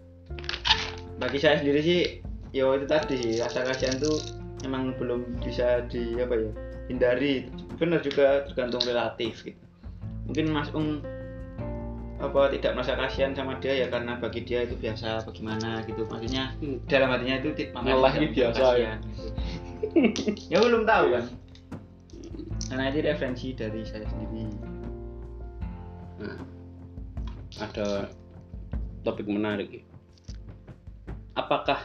bagi 1.19 1.37
saya 1.37 1.59
sendiri 1.59 1.79
sih 1.83 2.01
ya 2.55 2.71
itu 2.71 2.87
tadi 2.87 3.37
rasa 3.43 3.67
kasihan 3.67 3.99
tuh 3.99 4.17
emang 4.63 4.95
belum 4.95 5.43
bisa 5.43 5.83
di 5.91 6.15
apa 6.17 6.33
ya 6.39 6.49
hindari 6.87 7.51
benar 7.75 7.99
juga 7.99 8.47
tergantung 8.47 8.81
relatif 8.87 9.43
gitu 9.43 9.59
mungkin 10.25 10.45
Mas 10.55 10.71
Ung 10.71 11.03
apa 12.21 12.53
tidak 12.53 12.77
merasa 12.77 12.93
kasihan 12.93 13.33
sama 13.33 13.57
dia 13.57 13.73
ya 13.75 13.87
karena 13.89 14.13
bagi 14.15 14.45
dia 14.45 14.61
itu 14.61 14.77
biasa 14.77 15.25
bagaimana 15.25 15.81
gitu 15.89 16.05
maksudnya 16.05 16.53
Hmm. 16.61 16.77
dalam 16.85 17.09
hatinya 17.09 17.41
itu 17.41 17.49
tidak 17.57 17.73
ini 17.73 17.81
merasa 17.81 18.17
biasa, 18.29 18.61
ya. 18.61 18.61
kasihan, 18.61 18.99
gitu. 19.01 19.25
ya 20.53 20.57
belum 20.61 20.83
tahu 20.85 21.05
kan 21.11 21.25
karena 22.69 22.83
itu 22.87 22.99
referensi 23.01 23.47
dari 23.51 23.81
saya 23.83 24.05
sendiri 24.07 24.45
Nah, 26.21 26.37
ada 27.57 28.13
topik 29.01 29.25
menarik 29.25 29.73
ya. 29.73 29.83
apakah 31.33 31.81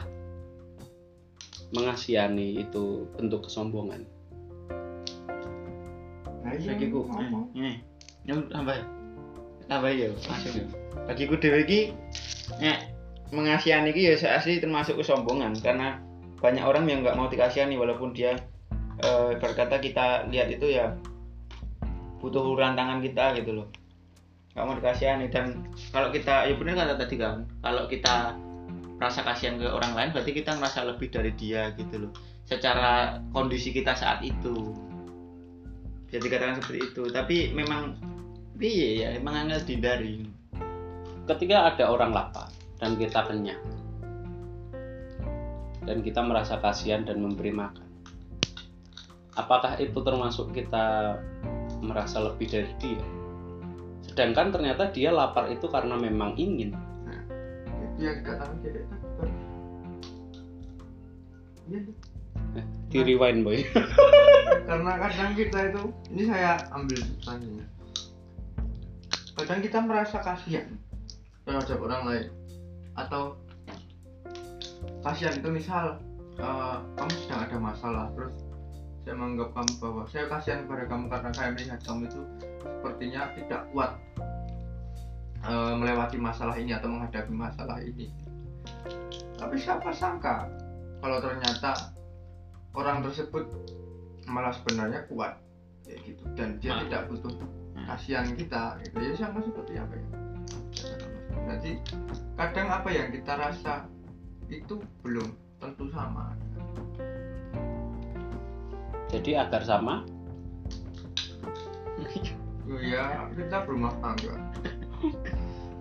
mengasihani 1.73 2.61
itu 2.61 3.09
bentuk 3.17 3.49
kesombongan 3.49 4.05
nah 6.45 6.53
iya 6.53 6.71
bagiku 6.71 7.03
ngomong. 7.09 7.49
eh, 7.57 7.65
eh, 7.65 7.75
yang 8.23 8.45
tambah 9.67 9.91
ya 9.91 10.09
langsung 10.27 10.67
bagiku 11.07 11.35
dewe 11.39 11.63
iki 11.67 11.79
nek 12.59 12.91
mengasihani 13.31 13.91
iki 13.91 14.11
ya 14.11 14.13
saya 14.15 14.39
asli 14.39 14.63
termasuk 14.63 14.99
kesombongan 14.99 15.55
karena 15.59 15.99
banyak 16.39 16.63
orang 16.63 16.85
yang 16.87 17.03
nggak 17.03 17.17
mau 17.17 17.27
dikasihani 17.27 17.75
walaupun 17.75 18.15
dia 18.15 18.39
eh, 19.03 19.31
berkata 19.37 19.81
kita 19.81 20.29
lihat 20.31 20.47
itu 20.53 20.79
ya 20.79 20.95
butuh 22.21 22.57
rantangan 22.57 22.99
kita 23.01 23.37
gitu 23.41 23.61
loh. 23.61 23.67
Nggak 24.53 24.65
mau 24.65 24.75
dikasihani 24.77 25.25
dan 25.29 25.65
kalau 25.93 26.09
kita 26.09 26.49
ya 26.49 26.53
benar 26.57 26.73
kata 26.77 26.93
tadi 26.97 27.15
kan 27.17 27.45
kalau 27.61 27.85
kita 27.85 28.33
rasa 28.97 29.21
kasihan 29.21 29.61
ke 29.61 29.69
orang 29.69 29.93
lain 29.93 30.09
berarti 30.09 30.33
kita 30.33 30.57
merasa 30.57 30.81
lebih 30.81 31.13
dari 31.13 31.31
dia 31.37 31.73
gitu 31.77 32.09
loh. 32.09 32.11
Secara 32.47 33.21
kondisi 33.35 33.69
kita 33.75 33.93
saat 33.93 34.23
itu. 34.25 34.73
Bisa 36.07 36.23
dikatakan 36.23 36.63
seperti 36.63 36.79
itu. 36.87 37.03
Tapi 37.11 37.51
memang 37.51 37.99
iya 38.61 38.87
ya 38.93 39.07
emang 39.17 39.47
angel 39.47 39.61
dihindari. 39.65 40.25
Ketika 41.27 41.75
ada 41.75 41.91
orang 41.91 42.15
lapar 42.15 42.47
dan 42.79 42.95
kita 42.95 43.25
kenyang 43.27 43.61
dan 45.83 46.03
kita 46.03 46.19
merasa 46.23 46.59
kasihan 46.59 47.03
dan 47.03 47.19
memberi 47.19 47.51
makan 47.51 47.87
apakah 49.37 49.77
itu 49.77 49.95
termasuk 50.01 50.49
kita 50.51 51.15
merasa 51.79 52.17
lebih 52.25 52.49
dari 52.49 52.73
dia? 52.81 53.05
Sedangkan 54.09 54.49
ternyata 54.49 54.89
dia 54.89 55.13
lapar 55.13 55.47
itu 55.53 55.69
karena 55.69 55.93
memang 55.93 56.33
ingin. 56.35 56.73
Dikatakan 57.97 58.57
jadi 58.65 58.81
Iya, 61.67 61.83
di 62.87 62.99
rewind 63.03 63.43
boy. 63.43 63.59
Karena 64.69 64.91
kadang 65.03 65.35
kita 65.35 65.67
itu 65.67 65.83
ini 66.15 66.23
saya 66.23 66.55
ambil 66.71 66.95
pertanyaan 67.19 67.76
kadang 69.37 69.61
kita 69.61 69.79
merasa 69.85 70.17
kasihan 70.19 70.65
terhadap 71.45 71.77
orang 71.77 72.03
lain 72.09 72.27
atau 72.97 73.37
kasihan 75.05 75.37
itu 75.37 75.49
misal 75.53 76.01
eh, 76.41 76.77
kamu 76.97 77.13
sedang 77.21 77.41
ada 77.45 77.57
masalah 77.61 78.05
terus 78.17 78.33
saya 79.05 79.13
menganggap 79.15 79.49
kamu 79.55 79.71
bahwa 79.79 80.03
saya 80.09 80.25
kasihan 80.27 80.67
kepada 80.67 80.83
kamu 80.89 81.05
karena 81.07 81.29
saya 81.31 81.49
melihat 81.55 81.79
kamu 81.85 82.01
itu 82.09 82.21
sepertinya 82.65 83.21
tidak 83.37 83.61
kuat 83.71 83.91
eh, 85.45 85.73
melewati 85.77 86.17
masalah 86.17 86.57
ini 86.57 86.73
atau 86.73 86.89
menghadapi 86.89 87.31
masalah 87.31 87.77
ini 87.79 88.09
tapi 89.37 89.55
siapa 89.55 89.93
sangka 89.93 90.49
kalau 90.97 91.21
ternyata 91.21 91.93
orang 92.73 93.05
tersebut 93.05 93.45
malah 94.25 94.51
sebenarnya 94.51 95.05
kuat 95.07 95.37
kayak 95.85 96.03
gitu 96.03 96.23
dan 96.35 96.57
dia 96.59 96.73
Ah. 96.73 96.81
tidak 96.83 97.01
butuh 97.07 97.31
kasihan 97.87 98.27
kita 98.35 98.75
gitu 98.83 98.97
ya 98.99 99.13
sama 99.15 99.39
seperti 99.41 99.73
apa 99.79 99.93
ya 99.95 100.07
jadi 101.47 101.71
kadang 102.35 102.67
apa 102.67 102.89
yang 102.91 103.07
kita 103.15 103.33
rasa 103.39 103.87
itu 104.51 104.83
belum 105.03 105.31
tentu 105.63 105.87
sama 105.91 106.35
Jadi 109.07 109.39
agar 109.39 109.63
sama 109.63 110.03
Oh 112.67 112.79
ya 112.83 113.31
kita 113.31 113.63
berumah 113.63 113.95
tangga 114.03 114.35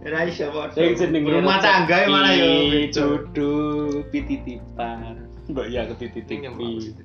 padha. 0.07 0.77
Sing 0.79 0.95
jenenge 0.95 1.31
rumah 1.35 1.59
tangga 1.59 2.07
ya 2.07 2.09
malah 2.09 2.33
yo. 2.39 2.51
Jodoh 2.95 4.07
pititipan. 4.15 5.27
Mbak 5.51 5.67
ya 5.71 5.83
ketitipi. 5.91 6.39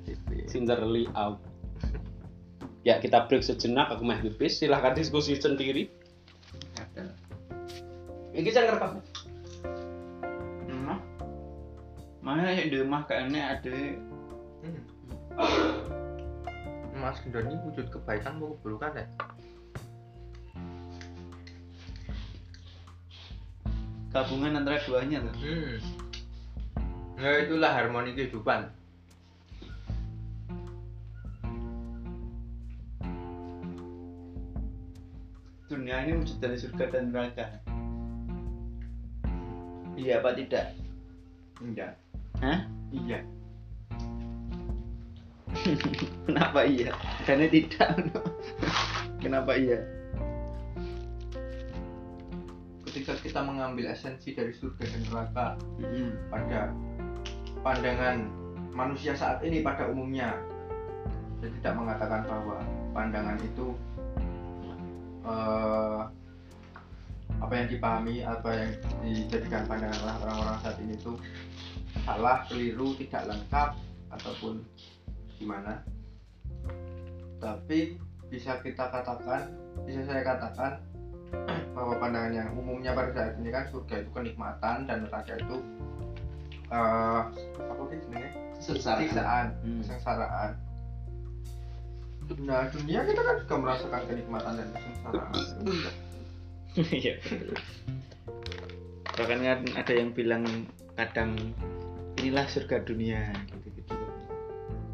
TV 0.02 0.28
Sincerely 0.46 1.10
out. 1.14 1.38
Ya 2.82 2.98
kita 2.98 3.30
break 3.30 3.46
sejenak 3.46 3.94
aku 3.94 4.02
meh 4.02 4.18
pipis 4.18 4.58
silahkan 4.58 4.94
diskusi 4.94 5.38
sendiri. 5.38 5.86
Iki 8.34 8.50
saya 8.50 8.74
ngerekam. 8.74 9.02
Emah. 10.66 10.98
Mana 12.22 12.50
yang 12.50 12.70
di 12.70 12.76
rumah 12.82 13.06
kayaknya 13.06 13.58
ada 13.58 13.74
Mas 17.02 17.18
Gendon 17.26 17.50
ini 17.50 17.58
wujud 17.66 17.86
kebaikan 17.90 18.38
mau 18.38 18.54
keburukan 18.58 18.94
ya 18.94 19.06
gabungan 24.12 24.60
antara 24.60 24.76
duanya 24.84 25.24
tuh. 25.24 25.34
hmm. 25.40 25.74
ya 27.16 27.48
itulah 27.48 27.72
harmoni 27.72 28.12
kehidupan 28.12 28.68
Dunia 35.72 36.04
ini 36.04 36.20
wujud 36.20 36.36
dari 36.36 36.60
surga 36.60 36.84
dan 36.92 37.08
neraka. 37.08 37.48
Iya 39.96 40.20
apa 40.20 40.36
tidak? 40.36 40.76
enggak 41.62 41.94
Hah? 42.42 42.66
iya 42.90 43.22
Kenapa 46.28 46.66
iya? 46.66 46.90
Karena 47.24 47.46
tidak. 47.48 47.88
Kenapa 49.22 49.54
iya? 49.56 49.80
ketika 52.92 53.16
kita 53.24 53.40
mengambil 53.40 53.88
esensi 53.88 54.36
dari 54.36 54.52
surga 54.52 54.84
dan 54.84 55.00
neraka 55.08 55.46
Mm-mm. 55.80 56.12
pada 56.28 56.68
pandangan 57.64 58.28
manusia 58.76 59.16
saat 59.16 59.40
ini 59.40 59.64
pada 59.64 59.88
umumnya 59.88 60.36
saya 61.40 61.48
tidak 61.56 61.72
mengatakan 61.72 62.28
bahwa 62.28 62.60
pandangan 62.92 63.40
itu 63.40 63.72
eh, 65.22 66.00
apa 67.42 67.52
yang 67.58 67.68
dipahami 67.68 68.22
apa 68.22 68.48
yang 68.54 68.70
dijadikan 69.02 69.66
pandangan 69.66 69.98
oleh 70.06 70.16
orang-orang 70.22 70.56
saat 70.62 70.76
ini 70.78 70.94
itu 70.94 71.12
salah 72.06 72.46
keliru 72.46 72.94
tidak 72.98 73.22
lengkap 73.34 73.70
ataupun 74.14 74.62
gimana. 75.36 75.82
Tapi 77.42 77.98
bisa 78.30 78.62
kita 78.62 78.88
katakan 78.88 79.50
bisa 79.82 80.06
saya 80.06 80.22
katakan 80.22 80.78
bahwa 81.74 81.98
pandangan 81.98 82.32
yang 82.32 82.48
umumnya 82.54 82.94
pada 82.94 83.10
saat 83.10 83.34
ini 83.42 83.50
kan 83.50 83.66
surga 83.74 84.06
itu 84.06 84.10
kenikmatan 84.14 84.86
dan 84.86 85.08
neraka 85.08 85.34
itu 85.34 85.56
eh 86.72 87.22
apa 87.58 87.82
sih 87.90 87.98
sebenarnya? 88.06 88.30
Siksaan 88.62 89.46
Hmm. 89.60 90.71
Nah 92.40 92.64
dunia 92.72 93.04
kita 93.04 93.20
kan 93.20 93.36
juga 93.44 93.54
merasakan 93.60 94.02
kenikmatan 94.08 94.52
dan 94.56 94.68
kesengsaraan 94.72 95.34
Iya. 96.72 97.20
Bahkan 99.12 99.38
kan 99.44 99.60
ada 99.76 99.92
yang 99.92 100.16
bilang 100.16 100.44
kadang 100.96 101.36
inilah 102.16 102.48
surga 102.48 102.80
dunia 102.88 103.28
gitu-gitu. 103.52 103.92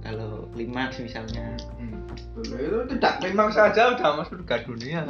Kalau 0.03 0.51
klimaks 0.51 0.99
misalnya. 0.99 1.55
hmm. 1.79 1.97
itu 2.39 2.79
tidak 2.99 3.23
memang 3.23 3.51
saja 3.55 3.95
udah 3.95 4.19
masuk 4.19 4.43
surga 4.43 4.67
dunia 4.67 5.07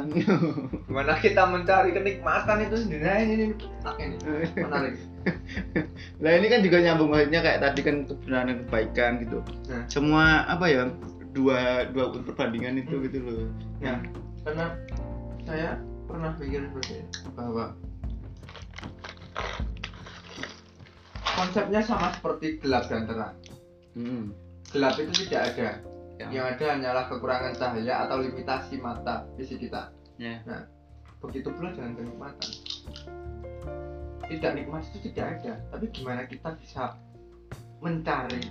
gimana 0.85 1.13
kita 1.17 1.45
mencari 1.45 1.89
kenikmatan 1.93 2.65
itu 2.65 2.75
sendiri 2.85 3.01
nah, 3.05 3.17
ini, 3.21 3.33
ini 3.33 3.45
menarik 4.61 4.93
Nah 6.19 6.31
ini 6.35 6.47
kan 6.47 6.59
juga 6.63 6.77
nyambung 6.83 7.09
maksudnya 7.11 7.41
kayak 7.43 7.59
tadi 7.63 7.81
kan 7.83 7.95
kebenaran 8.07 8.47
dan 8.49 8.57
kebaikan 8.65 9.11
gitu. 9.23 9.37
Nah. 9.67 9.83
Semua 9.91 10.47
apa 10.47 10.65
ya 10.71 10.87
dua 11.39 11.87
dua 11.95 12.11
perbandingan 12.19 12.83
itu 12.83 12.99
gitu 13.07 13.17
loh. 13.23 13.47
Nah, 13.79 14.03
karena 14.43 14.65
saya 15.47 15.79
pernah 16.03 16.35
mikir 16.35 16.67
seperti 16.67 16.91
ini, 16.99 17.11
bahwa 17.31 17.65
konsepnya 21.23 21.79
sama 21.79 22.11
seperti 22.11 22.59
gelap 22.59 22.91
dan 22.91 23.07
terang. 23.07 23.35
Hmm. 23.95 24.35
Gelap 24.75 24.99
itu 24.99 25.11
tidak 25.25 25.55
ada. 25.55 25.69
Ya. 26.19 26.27
Yang 26.35 26.45
ada 26.59 26.65
hanyalah 26.75 27.03
kekurangan 27.07 27.55
cahaya 27.55 28.03
atau 28.03 28.19
limitasi 28.19 28.75
mata 28.83 29.23
fisik 29.39 29.63
kita. 29.63 29.95
Ya. 30.19 30.43
Begitu 31.23 31.47
pula 31.55 31.71
dengan 31.71 31.95
kenikmatan. 31.95 32.51
Tidak 34.27 34.51
nikmat 34.53 34.85
itu 34.93 35.09
tidak 35.09 35.39
ada, 35.39 35.57
tapi 35.73 35.89
gimana 35.89 36.27
kita 36.29 36.53
bisa 36.59 36.93
mencari 37.81 38.43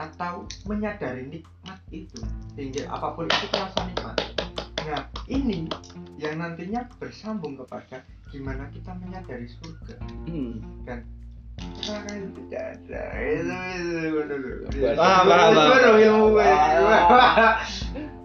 atau 0.00 0.48
menyadari 0.64 1.28
nikmat 1.28 1.80
itu 1.92 2.24
sehingga 2.56 2.88
apa 2.88 3.12
pun 3.12 3.28
itu 3.28 3.46
terasa 3.52 3.84
nikmat. 3.84 4.16
Nah, 4.80 5.04
ini 5.28 5.68
yang 6.16 6.40
nantinya 6.40 6.88
bersambung 6.96 7.60
kepada 7.60 8.00
gimana 8.32 8.64
kita 8.72 8.96
menyadari 8.96 9.44
surga. 9.60 10.00
Hmm. 10.24 10.64
Itu 11.60 12.32
tidak 12.48 12.80
ada. 12.80 13.02
Itu 13.20 13.52
itu. 14.72 14.88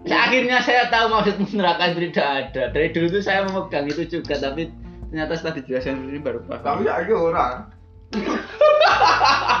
Nah, 0.06 0.18
akhirnya 0.22 0.58
saya 0.64 0.88
tahu 0.88 1.12
maksud 1.12 1.36
neraka 1.52 1.92
itu 1.92 2.08
tidak 2.08 2.28
ada. 2.48 2.62
Dari 2.72 2.88
dulu 2.94 3.06
tuh 3.20 3.22
saya 3.26 3.44
memegang 3.44 3.84
itu 3.90 4.02
juga, 4.08 4.40
tapi 4.40 4.72
ternyata 5.12 5.36
setelah 5.36 5.54
dijelaskan 5.60 6.08
ini 6.08 6.20
baru 6.22 6.40
Tapi 6.46 6.62
paham. 6.64 6.86
ya 6.86 6.92
ayo 7.04 7.28
orang. 7.28 7.75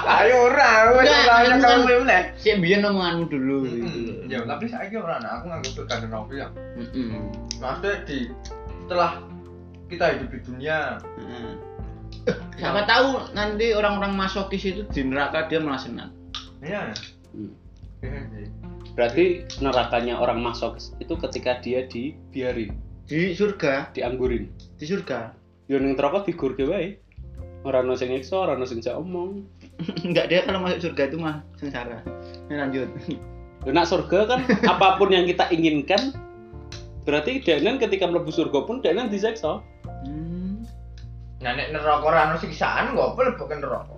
Ayo 0.06 0.48
orang, 0.48 0.96
wes 0.96 1.04
Enggak, 1.04 1.26
orangnya 1.26 1.50
kan- 1.50 1.62
kamu 1.66 1.82
boleh. 1.84 2.22
Si 2.38 2.48
Bian 2.56 2.82
omonganmu 2.82 3.24
dulu 3.26 3.56
gitu. 3.66 3.98
Ya, 4.26 4.38
tapi 4.42 4.64
saya 4.66 4.86
orang, 4.92 5.20
nah, 5.20 5.32
aku 5.38 5.44
nganggap 5.50 5.84
Gandeng 5.84 6.12
Novi 6.12 6.34
ya. 6.38 6.48
Mm-mm. 6.78 7.30
Maksudnya 7.58 7.94
di 8.06 8.18
setelah 8.80 9.10
kita 9.86 10.04
hidup 10.14 10.28
di 10.30 10.40
dunia, 10.42 10.78
Heeh. 11.18 11.50
Siapa 12.58 12.86
tahu 12.86 13.06
nanti 13.32 13.70
orang-orang 13.70 14.14
masokis 14.14 14.62
itu 14.64 14.82
di 14.88 15.02
neraka 15.02 15.46
dia 15.46 15.58
malah 15.58 15.78
senang. 15.78 16.10
ya. 16.58 16.90
Hmm. 17.30 17.52
Iya 18.00 18.20
sih. 18.30 18.46
Berarti 18.96 19.24
nerakanya 19.60 20.16
orang 20.16 20.40
masuk 20.40 20.74
itu 20.96 21.14
ketika 21.20 21.60
dia 21.60 21.84
dibiarin, 21.84 22.72
Di 23.04 23.30
surga, 23.30 23.92
dianggurin. 23.92 24.48
di 24.74 24.84
surga. 24.84 25.34
Yo 25.66 25.76
ning 25.76 25.94
neraka 25.94 26.24
digurke 26.24 26.64
wae. 26.64 26.96
Ora 27.64 27.80
ono 27.80 27.96
sing 27.96 28.12
nyiksa, 28.12 28.36
ora 28.36 28.52
ono 28.58 28.66
sing 28.68 28.82
omong. 28.84 29.46
Enggak 30.06 30.28
dia 30.28 30.44
kalau 30.44 30.60
masuk 30.60 30.90
surga 30.90 31.02
itu 31.08 31.16
mah 31.16 31.40
sengsara. 31.56 32.04
Ini 32.50 32.54
lanjut. 32.58 32.88
Nak 33.66 33.88
surga 33.88 34.18
kan 34.28 34.40
apa 34.72 35.00
pun 35.00 35.10
yang 35.10 35.24
kita 35.24 35.48
inginkan 35.50 36.14
berarti 37.06 37.40
Danan 37.42 37.78
ketika 37.78 38.06
mlebu 38.06 38.30
surga 38.30 38.66
pun 38.66 38.82
Danan 38.82 39.08
disiksa. 39.08 39.62
Hmm. 40.04 40.62
Nah, 41.40 41.52
nek 41.54 41.72
neraka 41.72 42.04
ora 42.04 42.30
ono 42.30 42.36
siksaan, 42.42 42.98
kok 42.98 43.14
apa 43.14 43.38
bukan 43.38 43.58
neraka? 43.62 43.96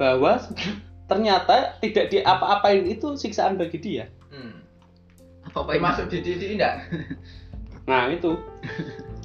Bahwa 0.00 0.32
ternyata 1.10 1.76
tidak 1.84 2.12
diapa-apain 2.12 2.88
itu 2.88 3.14
siksaan 3.16 3.60
bagi 3.60 3.78
dia. 3.80 4.08
Hmm. 4.32 4.64
Apa 5.48 5.64
apa 5.64 5.70
Termasuk 5.76 6.08
di 6.08 6.56
enggak? 6.56 6.88
Nah, 7.84 8.08
itu. 8.14 8.38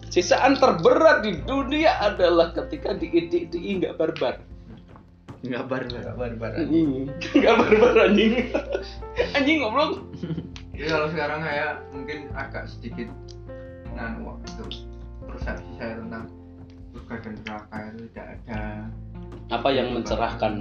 Siksaan 0.08 0.56
terberat 0.58 1.24
di 1.28 1.40
dunia 1.44 2.00
adalah 2.00 2.56
ketika 2.56 2.96
diidik-idiki 2.96 3.84
nggak 3.84 3.96
barbar. 4.00 4.40
Enggak 5.44 5.66
baru. 5.70 5.88
Enggak 5.94 6.16
barbar. 6.18 6.52
Nggak 7.36 7.56
barbar 7.62 7.96
anjing. 8.08 8.34
Anjing 9.38 9.58
ngobrol. 9.62 9.90
Jadi 10.78 10.88
kalau 10.94 11.08
sekarang 11.10 11.40
saya 11.42 11.82
mungkin 11.90 12.30
agak 12.38 12.70
sedikit 12.70 13.10
nah 13.98 14.14
waktu 14.22 14.46
itu 14.46 14.86
persepsi 15.26 15.72
saya 15.82 15.98
tentang 15.98 16.30
surga 16.94 17.16
dan 17.18 17.34
neraka 17.42 17.78
itu 17.90 18.02
tidak 18.14 18.28
ada 18.30 18.62
apa 19.50 19.70
yang 19.74 19.88
mencerahkan 19.98 20.54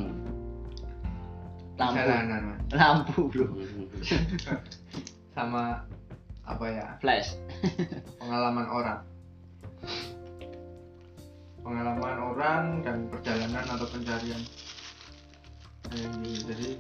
lampu 1.77 2.01
jalanan 2.01 2.43
lampu 2.73 3.21
bro 3.29 3.47
sama 5.37 5.85
apa 6.49 6.65
ya 6.73 6.87
flash 7.05 7.37
pengalaman 8.17 8.67
orang 8.73 8.99
pengalaman 11.67 12.19
orang 12.23 12.65
dan 12.87 13.11
perjalanan 13.11 13.67
atau 13.67 13.87
pencarian. 13.91 14.43
Eh, 15.95 16.09
jadi 16.47 16.71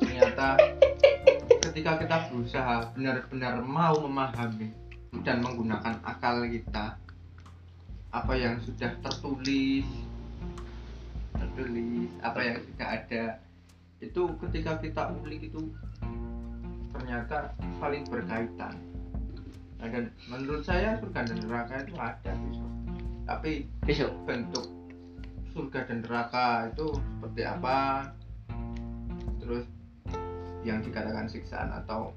ternyata 0.00 0.56
ketika 1.68 2.00
kita 2.00 2.16
berusaha 2.28 2.92
benar-benar 2.92 3.64
mau 3.64 3.96
memahami 4.04 4.72
dan 5.24 5.44
menggunakan 5.44 6.00
akal 6.04 6.44
kita 6.48 6.96
apa 8.12 8.32
yang 8.36 8.60
sudah 8.60 8.92
tertulis 9.00 9.88
tertulis 11.32 12.10
apa 12.20 12.40
yang 12.44 12.58
sudah 12.60 12.88
ada 12.92 13.24
itu 14.04 14.22
ketika 14.48 14.72
kita 14.84 15.02
ulik 15.24 15.48
itu 15.48 15.72
ternyata 16.92 17.56
saling 17.80 18.04
berkaitan 18.04 18.76
Nah, 19.82 19.90
dan 19.90 20.14
menurut 20.30 20.62
saya 20.62 20.94
surga 21.02 21.26
dan 21.26 21.42
neraka 21.42 21.74
itu 21.82 21.94
ada 21.98 22.30
besok. 22.38 22.70
Tapi 23.26 23.50
besok 23.82 24.14
bentuk 24.22 24.66
surga 25.50 25.90
dan 25.90 25.98
neraka 26.06 26.70
itu 26.70 26.86
seperti 26.94 27.42
apa? 27.42 27.78
Terus 29.42 29.66
yang 30.62 30.86
dikatakan 30.86 31.26
siksaan 31.26 31.74
atau 31.82 32.14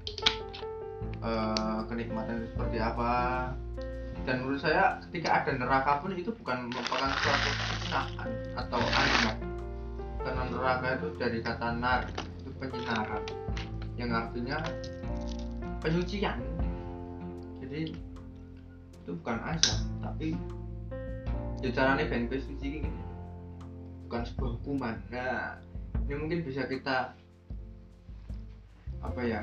eh, 1.26 1.80
kenikmatan 1.90 2.38
itu 2.38 2.54
seperti 2.54 2.78
apa? 2.78 3.14
Dan 4.22 4.46
menurut 4.46 4.62
saya 4.62 5.02
ketika 5.10 5.42
ada 5.42 5.58
neraka 5.58 5.98
pun 6.06 6.14
itu 6.14 6.30
bukan 6.38 6.70
merupakan 6.70 7.10
suatu 7.18 7.50
kesusahan 7.50 8.30
atau 8.54 8.78
aneh. 8.78 9.36
Karena 10.22 10.42
neraka 10.54 10.86
itu 11.02 11.08
dari 11.18 11.38
kata 11.42 11.82
nar 11.82 12.06
itu 12.14 12.50
penyinaran 12.62 13.22
yang 13.98 14.10
artinya 14.14 14.62
penyucian 15.82 16.38
jadi 17.66 17.90
itu 19.02 19.10
bukan 19.22 19.38
azab 19.42 19.78
tapi 20.02 20.38
ya 21.62 21.70
caranya 21.74 22.06
kowe 22.06 22.38
suci 22.38 22.66
gini. 22.78 22.90
Bukan 24.06 24.22
sebuah 24.22 24.50
hukuman. 24.60 24.94
Nah 25.10 25.58
ini 26.06 26.14
mungkin 26.14 26.38
bisa 26.46 26.66
kita 26.70 27.14
apa 29.02 29.20
ya 29.26 29.42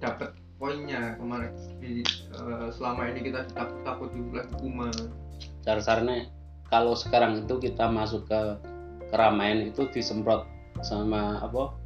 dapat 0.00 0.32
poinnya 0.56 1.16
kemarin. 1.20 1.52
Di 1.80 2.00
eh, 2.32 2.68
selama 2.72 3.12
ini 3.12 3.20
kita 3.28 3.44
takut 3.52 3.80
takut 3.84 4.10
oleh 4.12 4.44
hukuman. 4.56 4.94
Dasarnya 5.64 6.32
kalau 6.72 6.96
sekarang 6.96 7.44
itu 7.44 7.60
kita 7.60 7.88
masuk 7.88 8.28
ke 8.28 8.40
keramaian 9.12 9.68
itu 9.68 9.88
disemprot 9.92 10.44
sama 10.84 11.40
apa? 11.40 11.76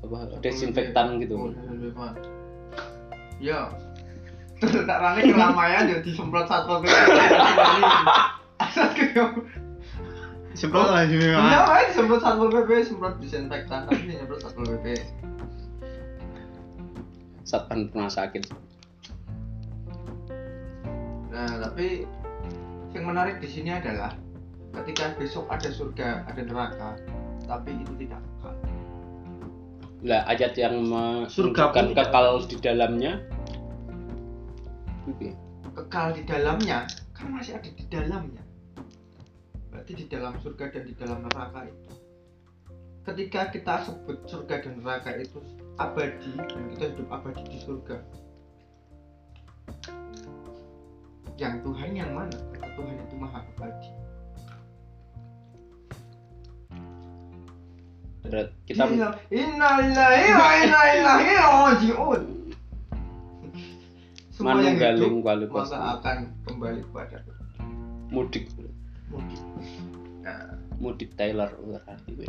Apa 0.00 0.40
desinfektan 0.40 1.20
gitu. 1.20 1.36
Oh, 1.36 1.52
desinfektan. 1.52 2.29
Ya. 3.40 3.72
Terus 4.60 4.84
tak 4.84 5.00
rame 5.00 5.24
keramaian 5.24 5.88
ya 5.88 5.98
disemprot 6.04 6.44
satpol 6.44 6.84
pp. 6.84 6.92
Asal 8.60 8.92
semprot 10.52 10.92
aja 10.92 11.16
Iya, 11.16 11.58
main 11.64 11.88
semprot 11.96 12.20
satpol 12.20 12.52
pp, 12.52 12.70
semprot 12.84 13.16
disinfektan, 13.16 13.88
tapi 13.88 14.12
semprot 14.12 14.40
satpol 14.44 14.68
pp. 14.76 15.00
satpan 17.48 17.90
rumah 17.90 18.12
sakit 18.12 18.46
Nah, 21.32 21.50
tapi 21.64 22.04
yang 22.92 23.04
menarik 23.08 23.40
di 23.40 23.48
sini 23.48 23.74
adalah 23.74 24.12
ketika 24.76 25.16
besok 25.16 25.48
ada 25.48 25.72
surga, 25.72 26.28
ada 26.28 26.42
neraka, 26.44 26.90
tapi 27.48 27.74
itu 27.80 27.92
tidak 28.06 28.20
kekal. 28.20 28.54
Lah 30.00 30.24
ayat 30.24 30.56
yang 30.56 30.80
menunjukkan 30.88 31.92
kekal 31.92 32.40
di 32.48 32.56
dalamnya. 32.56 33.20
Kekal 35.76 36.16
di 36.16 36.22
dalamnya, 36.24 36.88
kan 37.12 37.28
masih 37.28 37.60
ada 37.60 37.68
di 37.68 37.84
dalamnya. 37.92 38.40
Berarti 39.68 39.92
di 40.00 40.06
dalam 40.08 40.40
surga 40.40 40.64
dan 40.72 40.82
di 40.88 40.94
dalam 40.96 41.20
neraka 41.28 41.68
itu. 41.68 41.92
Ketika 43.04 43.52
kita 43.52 43.74
sebut 43.84 44.24
surga 44.24 44.64
dan 44.64 44.80
neraka 44.80 45.20
itu 45.20 45.40
abadi 45.76 46.32
dan 46.36 46.62
kita 46.72 46.84
hidup 46.96 47.08
abadi 47.12 47.42
di 47.48 47.58
surga. 47.60 47.96
Yang 51.40 51.54
Tuhan 51.64 51.90
yang 51.96 52.12
mana? 52.12 52.36
Karena 52.56 52.68
Tuhan 52.76 52.96
itu 53.00 53.14
maha 53.16 53.40
abadi. 53.56 53.90
Berat. 58.20 58.52
kita 58.68 58.84
Inna 58.84 59.16
innalillahi 59.32 60.28
wa 60.36 60.48
inna 60.60 60.80
ilaihi 60.92 61.34
raji'un. 61.40 62.22
Manunggaling 64.40 65.20
hidup 65.20 65.24
wali 65.24 65.44
maka 65.52 66.00
akan 66.00 66.18
kembali 66.48 66.80
kepada 66.88 67.20
mudik 68.08 68.48
Nah, 70.20 70.52
mudik 70.80 71.12
Taylor 71.16 71.48
berarti 71.60 72.12
gue. 72.16 72.28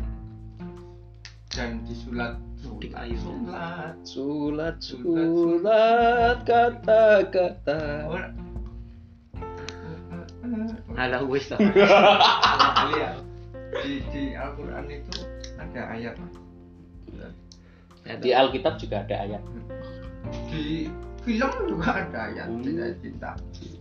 dan 1.52 1.84
disulat 1.84 2.40
Mudik 2.64 2.96
ayu. 2.96 3.16
sulat 3.20 3.96
sulat 4.04 4.76
Sulat, 4.80 6.38
kata-kata. 6.48 8.08
Alah 10.96 11.22
wis 11.28 11.52
lah. 11.52 11.60
Di 13.82 14.04
di 14.12 14.36
Al-Quran 14.36 14.84
itu 14.92 15.12
ada 15.72 15.96
ayat 15.96 16.14
Mas. 16.20 16.36
di 18.20 18.30
Alkitab 18.36 18.76
juga 18.76 19.08
ada 19.08 19.16
ayat. 19.24 19.42
Di 20.52 20.92
film 21.24 21.52
juga 21.70 22.04
ada 22.04 22.20
ayat 22.28 22.48
Hmm. 22.50 22.60
tidak 22.60 22.92
cinta. 23.00 23.32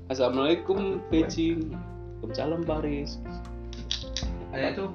Assalamualaikum 0.07 1.03
Beijing. 1.11 1.75
Waalaikumsalam 2.21 2.63
Paris. 2.63 3.19
Ayat 4.53 4.77
itu. 4.77 4.87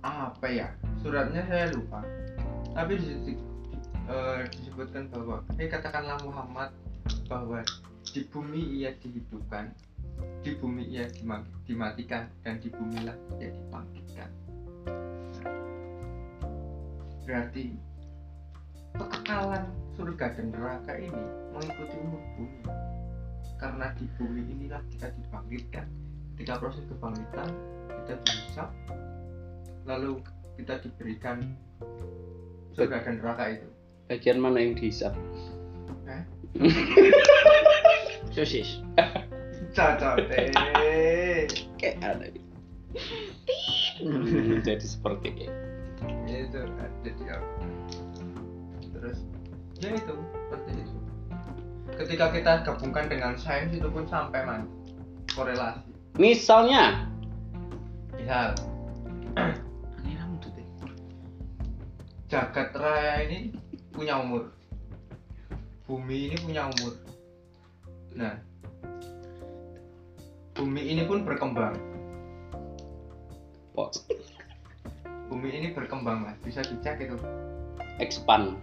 Apa 0.00 0.46
ya? 0.48 0.72
Suratnya 1.04 1.44
saya 1.46 1.70
lupa. 1.70 2.00
Tapi 2.72 2.98
di 2.98 3.04
situ 3.04 3.32
eh, 4.08 4.40
disebutkan 4.48 5.12
bahwa 5.12 5.44
eh 5.60 5.68
katakanlah 5.68 6.16
Muhammad 6.24 6.72
bahwa 7.28 7.60
di 8.08 8.24
bumi 8.32 8.80
ia 8.80 8.96
dihidupkan 8.96 9.68
di 10.40 10.56
bumi 10.56 10.88
ia 10.88 11.04
dima- 11.12 11.44
dimatikan 11.68 12.32
dan 12.40 12.56
di 12.58 12.72
bumilah 12.72 13.12
ia 13.36 13.52
dibangkitkan 13.52 14.30
berarti 17.28 17.76
kekekalan 18.96 19.68
surga 20.00 20.32
dan 20.32 20.48
neraka 20.48 20.96
ini 20.96 21.24
mengikuti 21.52 21.96
umur 22.00 22.24
bumi. 22.40 22.64
Karena 23.60 23.92
di 24.00 24.08
bumi 24.16 24.48
inilah 24.48 24.80
kita 24.88 25.12
dibangkitkan. 25.12 25.84
Ketika 26.32 26.56
proses 26.56 26.88
kebangkitan 26.88 27.52
kita 28.00 28.16
dihisap 28.24 28.72
lalu 29.84 30.24
kita 30.56 30.80
diberikan 30.80 31.52
surga 32.72 33.04
dan 33.04 33.20
neraka 33.20 33.60
itu. 33.60 33.68
Bagian 34.08 34.40
mana 34.40 34.64
yang 34.64 34.72
dihisap? 34.72 35.12
Sosis. 38.32 38.80
cocok 39.76 40.16
deh 40.32 40.48
kayak 41.76 42.00
ada 42.00 42.32
jadi 44.66 44.80
seperti 44.80 45.44
itu 45.44 45.67
itu 46.34 46.58
ada 46.60 47.10
di 47.10 47.24
Al-Quran. 47.24 47.72
terus 48.92 49.18
ya 49.78 49.94
itu 49.94 50.14
seperti 50.14 50.70
itu. 50.82 50.98
Ketika 51.94 52.26
kita 52.34 52.52
gabungkan 52.66 53.06
dengan 53.06 53.38
sains 53.38 53.70
itu 53.72 53.86
pun 53.88 54.04
sampai 54.10 54.42
man 54.42 54.66
korelasi. 55.32 55.86
Misalnya? 56.18 57.06
Misal 58.14 58.58
tuh 60.42 60.50
deh. 60.52 60.66
jagat 62.26 62.74
raya 62.74 63.26
ini 63.30 63.54
punya 63.94 64.18
umur. 64.18 64.50
Bumi 65.86 66.30
ini 66.30 66.36
punya 66.42 66.66
umur. 66.68 66.94
Nah 68.18 68.34
bumi 70.58 70.82
ini 70.90 71.06
pun 71.06 71.22
berkembang 71.22 71.78
bumi 75.28 75.48
ini 75.52 75.68
berkembang 75.76 76.24
mas. 76.24 76.36
Bisa 76.42 76.64
dicek 76.64 77.04
itu. 77.04 77.16
Expand 78.00 78.56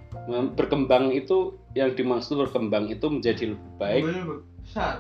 berkembang 0.57 1.13
itu 1.13 1.53
yang 1.77 1.93
dimaksud 1.93 2.41
berkembang 2.41 2.89
itu 2.89 3.05
menjadi 3.05 3.53
lebih 3.53 3.71
baik. 3.77 4.01
Bumi 4.01 4.13
ini 4.13 4.23
besar. 4.65 4.95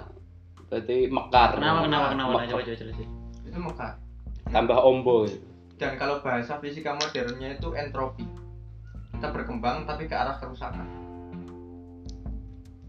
Berarti 0.69 1.09
mekar. 1.09 1.57
Kenapa 1.57 1.79
kenapa 1.89 2.07
kenapa? 2.13 2.31
Mekar. 2.37 2.47
Coba 2.53 2.61
coba 2.61 2.77
jelasin. 2.77 3.09
itu 3.45 3.59
mekar. 3.61 3.93
Tambah 4.49 4.77
ombo. 4.79 5.25
Gitu. 5.25 5.41
dan 5.75 5.99
kalau 5.99 6.23
bahasa 6.23 6.55
fisika 6.63 6.95
modernnya 6.95 7.59
itu 7.59 7.75
entropi. 7.75 8.23
Kita 9.11 9.27
berkembang 9.35 9.83
tapi 9.83 10.07
ke 10.07 10.15
arah 10.15 10.39
kerusakan. 10.39 10.87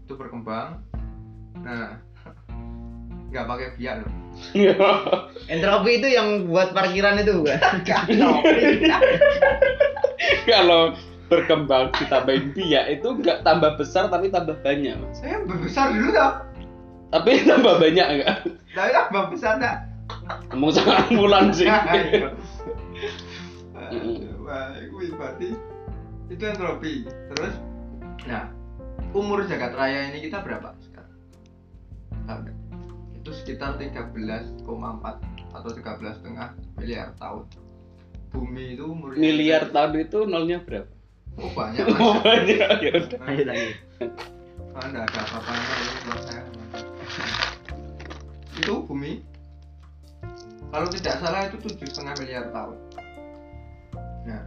Itu 0.07 0.15
berkembang. 0.15 0.79
Nah 1.59 1.99
nggak 3.33 3.43
pakai 3.43 3.67
biak 3.75 3.95
loh 4.07 4.26
Entropi 5.53 6.03
itu 6.03 6.07
yang 6.11 6.51
buat 6.51 6.75
parkiran 6.75 7.23
itu 7.23 7.39
bukan? 7.39 7.57
kalau 10.49 10.91
berkembang 11.27 11.91
ditambahin 11.99 12.55
biak 12.55 12.99
itu 12.99 13.07
nggak 13.19 13.43
tambah 13.43 13.75
besar 13.75 14.07
tapi 14.07 14.31
tambah 14.31 14.55
banyak 14.63 14.95
mas 14.95 15.19
saya 15.19 15.43
besar 15.43 15.91
dulu 15.91 16.15
tau 16.15 16.39
tapi 17.11 17.31
tambah 17.51 17.75
banyak 17.83 18.07
enggak 18.07 18.47
tapi 18.71 18.89
tambah 18.95 19.23
besar 19.35 19.59
tak 19.59 19.87
ngomong 20.51 20.71
sangat 20.71 21.07
bulan 21.11 21.51
sih. 21.51 21.67
Wah, 24.47 24.71
itu 24.79 25.15
berarti 25.15 25.47
itu 26.27 26.43
entropi. 26.43 27.07
Terus, 27.07 27.55
nah 28.27 28.51
umur 29.15 29.47
jagat 29.47 29.71
raya 29.75 30.11
ini 30.11 30.27
kita 30.27 30.43
berapa 30.43 30.75
sekarang? 30.83 31.15
Itu 33.27 33.35
sekitar 33.43 33.75
13,4 33.75 34.63
atau 35.51 35.67
13 35.67 36.15
setengah 36.15 36.55
miliar 36.79 37.11
tahun. 37.19 37.43
Bumi 38.31 38.79
itu 38.79 38.87
umurnya 38.87 39.19
miliar 39.19 39.67
tahun 39.67 39.99
itu 39.99 40.23
nolnya 40.23 40.63
berapa 40.63 40.87
Oh 41.35 41.51
banyak 41.51 41.83
oh 41.99 42.23
banyak 42.23 42.55
ya 42.87 42.91
udah 42.95 43.19
Ayo 43.27 43.43
lagi. 43.43 43.71
Anda 44.79 45.03
ada 45.03 45.19
apa-apanya 45.27 45.73
ini 45.75 45.91
buat 46.07 46.21
saya. 46.23 46.43
Itu 48.63 48.87
bumi. 48.87 49.19
Kalau 50.71 50.87
tidak 50.87 51.15
salah 51.19 51.51
itu 51.51 51.57
tujuh 51.67 51.83
setengah 51.83 52.15
miliar 52.23 52.47
tahun. 52.55 52.79
Nah, 54.23 54.43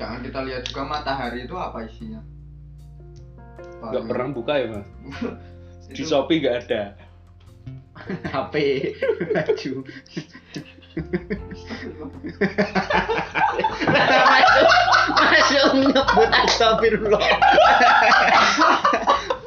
jangan 0.00 0.24
kita 0.24 0.40
lihat 0.48 0.62
juga 0.64 0.82
matahari 0.88 1.44
itu 1.44 1.60
apa 1.60 1.84
isinya. 1.84 2.24
Nggak 3.84 4.00
ini? 4.00 4.08
pernah 4.08 4.28
buka 4.32 4.52
ya 4.56 4.66
mas 4.72 4.88
di 5.92 6.00
Itu- 6.00 6.08
shopee 6.08 6.40
nggak 6.40 6.56
ada 6.64 7.03
HP, 8.34 8.54
baju. 9.30 9.72
masuk, 13.90 14.70
masuk 15.14 15.68
nyebut 15.78 16.30
astagfirullah. 16.46 17.24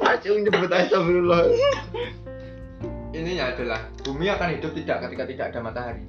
masuk 0.00 0.36
nyebut 0.44 0.70
astagfirullah. 0.72 1.42
Ininya 3.12 3.52
adalah 3.52 3.80
bumi 4.04 4.28
akan 4.32 4.60
hidup 4.60 4.72
tidak 4.76 5.08
ketika 5.08 5.24
tidak 5.24 5.46
ada 5.52 5.60
matahari. 5.64 6.04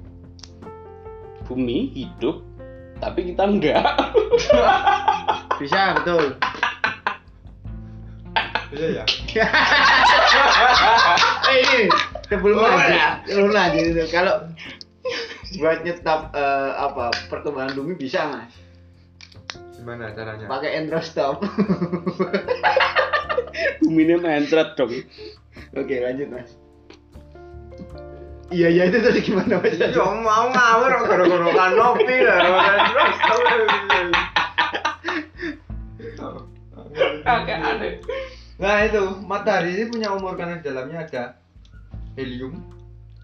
bumi 1.50 1.90
hidup 1.98 2.46
tapi 3.02 3.34
kita 3.34 3.42
enggak 3.42 3.82
Bisa 5.58 5.98
betul. 5.98 6.38
Iya 8.70 9.02
ya. 9.02 9.04
eh 11.50 11.58
ini 11.58 11.82
sebelum 12.30 12.56
Oh, 12.56 12.64
lanjut, 12.64 12.94
ya. 12.94 13.08
sebelum 13.26 13.50
lanjut 13.50 13.84
itu. 13.90 14.02
Kalau 14.14 14.34
buat 15.58 15.78
nyetop 15.82 16.30
eh, 16.30 16.72
apa 16.78 17.10
perkembangan 17.26 17.74
bumi 17.74 17.98
bisa 17.98 18.30
mas. 18.30 18.54
Gimana 19.74 20.12
caranya? 20.12 20.44
pakai 20.44 20.76
endro 20.76 21.00
stop 21.00 21.40
buminya 23.82 24.16
mencret 24.20 24.78
dong. 24.78 24.92
Oke 25.74 25.94
lanjut 25.98 26.28
mas. 26.30 26.50
Iya 28.50 28.68
iya 28.70 28.82
itu 28.86 28.98
tadi 29.02 29.20
gimana 29.26 29.58
mas? 29.58 29.74
Ya 29.74 29.90
mau 29.98 30.46
ngawur 30.54 30.92
gara-gara 31.10 31.50
kanopi 31.50 32.16
lah. 32.22 32.38
Terus 36.90 37.22
agak 37.26 37.58
aneh 37.58 37.92
Nah 38.60 38.84
itu 38.84 39.00
matahari 39.24 39.72
ini 39.72 39.84
punya 39.88 40.12
umur 40.12 40.36
karena 40.36 40.60
di 40.60 40.68
dalamnya 40.68 41.08
ada 41.08 41.40
helium. 42.18 42.58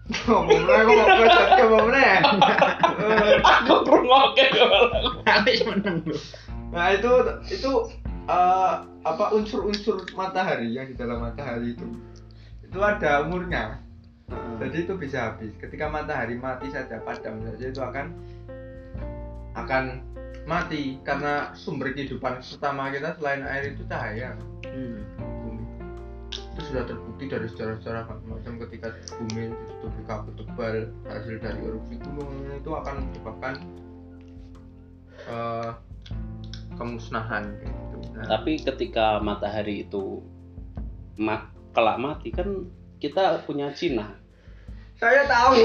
Ngomong 0.07 0.63
mulai 0.63 0.87
kok 0.87 1.67
mau 1.67 1.83
mulai. 1.83 2.23
aku 3.43 3.73
menang 5.67 5.99
lu 6.07 6.15
Nah 6.71 6.95
itu 6.95 7.11
itu 7.51 7.71
eh, 8.27 8.73
apa 9.03 9.25
unsur-unsur 9.35 10.07
matahari 10.15 10.75
yang 10.75 10.87
di 10.87 10.95
dalam 10.95 11.23
matahari 11.23 11.75
itu 11.75 11.87
itu 12.63 12.79
ada 12.79 13.27
umurnya. 13.27 13.83
Jadi 14.59 14.83
itu 14.83 14.93
bisa 14.99 15.31
habis. 15.31 15.55
Ketika 15.59 15.87
matahari 15.87 16.35
mati 16.35 16.67
saja 16.67 16.99
padam 17.03 17.39
saja 17.43 17.65
itu 17.67 17.79
akan 17.79 18.11
akan 19.55 19.83
mati 20.47 20.99
karena 21.03 21.51
sumber 21.55 21.91
kehidupan 21.91 22.39
pertama 22.39 22.91
kita 22.91 23.15
selain 23.19 23.43
air 23.43 23.75
itu 23.75 23.83
cahaya. 23.87 24.35
Hmm. 24.67 24.99
Itu 26.37 26.61
sudah 26.73 26.83
terbukti 26.85 27.25
dari 27.29 27.47
sejarah-sejarah 27.49 28.03
macam-macam 28.09 28.53
ketika 28.65 28.87
bumi 29.17 29.53
ditutupi 29.53 30.01
kabut 30.05 30.33
tebal 30.37 30.75
hasil 31.09 31.35
dari 31.41 31.59
erupsi 31.61 31.95
gunung 32.01 32.31
itu 32.53 32.71
akan 32.73 32.95
menyebabkan 33.09 33.53
eh, 35.29 35.69
kemusnahan 36.77 37.43
gitu. 37.61 37.97
Nah, 38.13 38.25
tapi 38.29 38.61
ketika 38.61 39.21
matahari 39.21 39.85
itu 39.85 40.21
ma 41.17 41.49
kelak 41.73 41.97
mati 42.01 42.29
kan 42.33 42.69
kita 42.97 43.45
punya 43.45 43.73
Cina 43.73 44.17
saya 44.97 45.29
tahu 45.29 45.61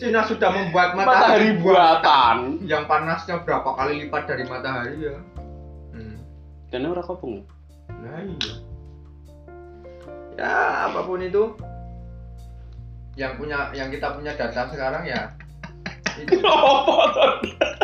Cina 0.00 0.24
sudah 0.24 0.48
membuat 0.48 0.92
matahari 0.96 1.52
matahari 1.52 1.60
buatan 1.60 2.36
yang 2.64 2.88
panasnya 2.88 3.44
berapa 3.44 3.76
kali 3.76 4.08
lipat 4.08 4.24
dari 4.24 4.44
matahari 4.48 4.96
ya. 5.04 5.16
Hmm. 5.92 6.16
dan 6.72 6.88
orang 6.88 7.04
kopong 7.04 7.44
Nah 8.04 8.20
iya. 8.24 8.63
Ya 10.34 10.90
apa 10.90 11.00
pun 11.06 11.22
itu. 11.22 11.54
Yang 13.14 13.32
punya 13.38 13.70
yang 13.74 13.88
kita 13.94 14.10
punya 14.14 14.34
data 14.34 14.66
sekarang 14.70 15.06
ya. 15.06 15.30
Itu. 16.18 16.42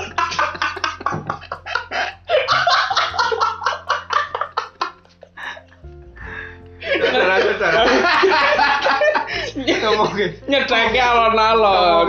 Ngomongin. 9.81 10.31
Nyedeknya 10.47 11.05
alon-alon. 11.11 12.07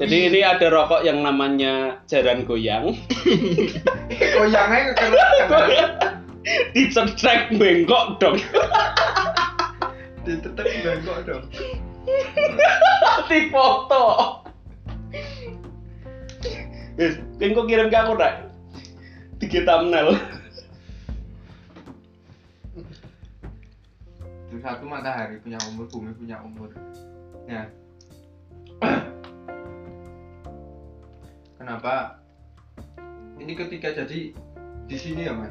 Jadi 0.00 0.16
ini 0.32 0.40
ada 0.42 0.66
rokok 0.66 1.04
yang 1.06 1.22
namanya 1.22 2.02
jaran 2.10 2.42
goyang. 2.42 2.96
Goyangnya 4.18 4.92
kencang 4.96 5.12
dicedek 6.74 7.54
bengkok 7.56 8.18
dong. 8.18 8.36
Ditetek 10.26 10.68
bengkok 10.82 11.18
dong. 11.26 11.44
Di 13.30 13.38
foto 13.48 14.04
Wis, 16.98 17.16
bengkok 17.40 17.70
kirim 17.70 17.88
ke 17.88 17.96
aku 17.96 18.12
nak 18.18 18.52
tiga 19.40 19.64
thumbnail 19.64 20.18
itu 24.52 24.60
satu 24.60 24.84
matahari 24.84 25.40
punya 25.40 25.56
umur 25.64 25.88
bumi 25.88 26.12
punya 26.12 26.36
umur. 26.44 26.68
Ya. 27.48 27.72
Kenapa? 31.56 32.20
Ini 33.40 33.56
ketika 33.56 33.96
jadi 33.96 34.36
di 34.84 34.96
sini 35.00 35.24
ya 35.24 35.32
mas 35.32 35.48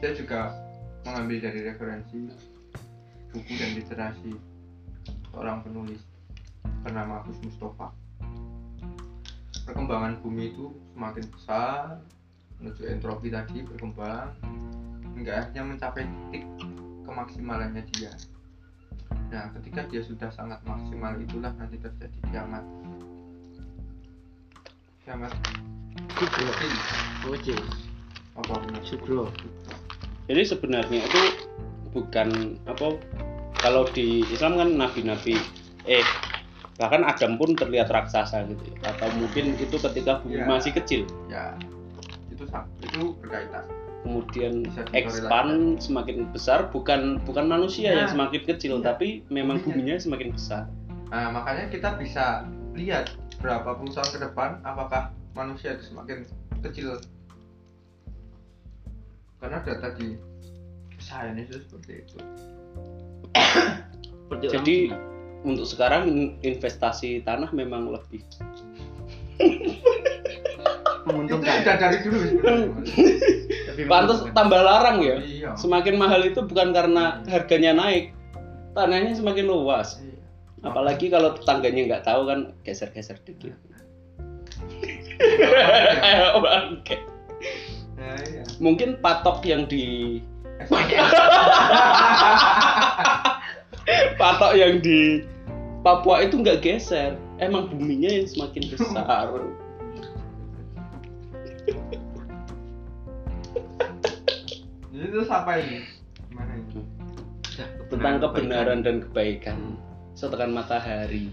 saya 0.00 0.12
juga 0.12 0.40
mengambil 1.04 1.48
dari 1.48 1.60
referensi 1.64 2.20
buku 3.32 3.52
dan 3.56 3.70
literasi 3.76 4.32
seorang 5.32 5.64
penulis 5.64 6.00
bernama 6.84 7.22
Agus 7.24 7.38
Mustafa 7.44 7.92
perkembangan 9.66 10.22
bumi 10.22 10.54
itu 10.54 10.70
semakin 10.94 11.24
besar 11.34 11.98
menuju 12.62 12.82
entropi 12.88 13.28
tadi 13.28 13.66
berkembang 13.66 14.32
hingga 15.18 15.42
akhirnya 15.42 15.62
mencapai 15.66 16.06
titik 16.06 16.44
kemaksimalannya 17.04 17.82
dia. 17.96 18.12
Nah, 19.32 19.50
ketika 19.58 19.84
dia 19.90 20.00
sudah 20.06 20.30
sangat 20.30 20.62
maksimal 20.64 21.18
itulah 21.18 21.50
nanti 21.58 21.76
terjadi 21.82 22.18
kiamat. 22.30 22.64
Kiamat 25.02 25.32
Sugro 26.18 26.50
oke 27.30 27.56
Apa? 28.36 28.54
Sugro 28.84 29.24
jadi 30.26 30.42
sebenarnya 30.44 30.98
itu 31.00 31.22
bukan 31.90 32.58
apa 32.66 32.98
kalau 33.56 33.88
di 33.88 34.26
Islam 34.28 34.58
kan 34.58 34.68
nabi-nabi 34.74 35.38
eh 35.86 36.04
bahkan 36.76 37.00
Adam 37.02 37.40
pun 37.40 37.56
terlihat 37.56 37.88
raksasa 37.88 38.44
gitu 38.46 38.68
ya. 38.68 38.92
atau 38.92 39.08
mungkin 39.16 39.56
itu 39.56 39.76
ketika 39.80 40.20
bumi 40.20 40.36
Ya. 40.36 40.44
masih 40.44 40.76
kecil 40.76 41.08
Ya, 41.26 41.56
itu 42.28 42.44
itu 42.82 43.16
berkaitan. 43.16 43.64
kemudian 44.04 44.54
expand 44.92 45.80
semakin 45.80 46.28
besar 46.30 46.68
bukan 46.68 47.18
bukan 47.24 47.48
manusia 47.48 47.90
Nah, 47.90 47.96
yang 47.96 48.08
semakin 48.12 48.42
kecil 48.44 48.78
iya. 48.78 48.84
tapi 48.84 49.24
memang 49.28 49.56
Buminya. 49.58 49.64
buminya 49.72 49.96
semakin 49.96 50.28
besar 50.36 50.62
Nah, 51.06 51.30
makanya 51.32 51.70
kita 51.70 51.96
bisa 51.96 52.44
lihat 52.74 53.14
berapa 53.38 53.78
puluh 53.78 53.94
tahun 53.94 54.10
ke 54.10 54.18
depan 54.20 54.58
apakah 54.60 55.14
manusia 55.32 55.78
itu 55.78 55.94
semakin 55.94 56.26
kecil. 56.60 56.98
Karena 59.36 59.60
data 59.60 59.92
di 59.94 60.16
sains 60.96 61.44
itu 61.44 61.60
seperti 61.60 61.92
itu 62.02 62.16
Seperti 64.26 64.44
Jadi 64.50 64.76
orang 64.90 65.14
untuk 65.46 65.66
sekarang 65.68 66.02
in- 66.10 66.34
investasi 66.42 67.22
tanah 67.22 67.52
memang 67.54 67.94
lebih 67.94 68.24
itu 69.36 69.70
menguntungkan. 71.06 71.62
udah 71.62 71.76
dari 71.78 71.98
dulu 72.02 72.18
pantas 73.92 74.26
tambah 74.34 74.58
larang 74.58 74.98
ya. 75.04 75.16
iya 75.22 75.50
Semakin 75.54 75.94
mahal 76.00 76.24
itu 76.26 76.42
bukan 76.42 76.74
karena 76.74 77.22
harganya 77.30 77.70
naik, 77.76 78.10
tanahnya 78.74 79.14
semakin 79.14 79.46
luas. 79.46 80.02
Iya. 80.02 80.18
Apalagi 80.66 81.06
kalau 81.12 81.36
tetangganya 81.38 81.94
nggak 81.94 82.04
tahu 82.08 82.26
kan 82.26 82.50
geser-geser 82.66 83.20
dikit. 83.22 83.54
Iya. 83.54 83.78
Bangke. 86.44 86.96
Nah. 88.56 88.64
Mungkin 88.64 88.96
patok 89.04 89.44
yang 89.44 89.68
di 89.68 90.18
patok 94.20 94.52
yang 94.56 94.80
di 94.80 95.20
Papua 95.84 96.18
itu 96.18 96.42
nggak 96.42 96.66
geser, 96.66 97.14
emang 97.38 97.70
buminya 97.70 98.10
yang 98.10 98.26
semakin 98.26 98.74
besar. 98.74 99.30
Jadi 104.90 105.06
terus 105.12 105.28
apa 105.30 105.60
ini 105.60 105.84
gimana 106.26 106.52
ini 106.56 106.82
Udah, 107.54 107.68
Tentang 107.86 108.16
kebenaran, 108.18 108.80
dan 108.82 108.96
kebaikan 109.06 109.78
setekan 110.16 110.50
matahari. 110.50 111.28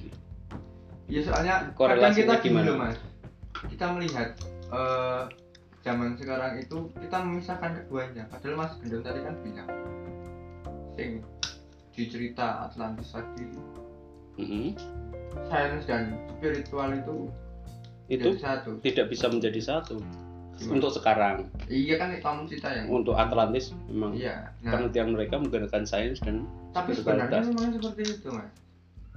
ya 1.08 1.20
soalnya 1.24 1.72
Korelasinya 1.74 2.38
kita 2.38 2.46
gimana? 2.46 2.68
loh 2.70 2.76
mas 2.78 2.98
kita 3.74 3.86
melihat 3.96 4.30
eh, 4.70 5.22
zaman 5.84 6.16
sekarang 6.16 6.58
itu 6.58 6.78
kita 6.96 7.18
memisahkan 7.20 7.72
keduanya 7.78 8.24
padahal 8.28 8.56
mas 8.58 8.74
Gendong 8.80 9.04
tadi 9.04 9.20
kan 9.20 9.36
bilang 9.44 9.70
sing 10.94 11.20
di 11.92 12.04
cerita 12.08 12.66
Atlantis 12.66 13.12
tadi 13.12 13.46
Mhm. 14.34 14.74
sains 15.46 15.84
dan 15.86 16.16
spiritual 16.32 16.90
itu 16.92 17.18
Itu 18.06 18.30
satu 18.36 18.80
tidak 18.80 19.08
bisa 19.08 19.28
menjadi 19.28 19.60
satu 19.60 20.02
Gimana? 20.54 20.74
untuk 20.76 20.92
sekarang. 20.92 21.38
iya 21.66 21.96
kan 21.98 22.14
kamu 22.14 22.46
cerita 22.48 22.70
yang 22.70 22.86
Untuk 22.88 23.14
Atlantis 23.14 23.76
memang 23.86 24.14
iya 24.14 24.50
nah 24.60 24.74
penelitian 24.74 25.14
mereka 25.14 25.36
menggunakan 25.38 25.84
sains 25.84 26.18
dan 26.18 26.48
tapi 26.72 26.94
sebenarnya 26.94 27.44
memang 27.44 27.74
seperti 27.74 28.02
itu 28.12 28.28
mas 28.30 28.50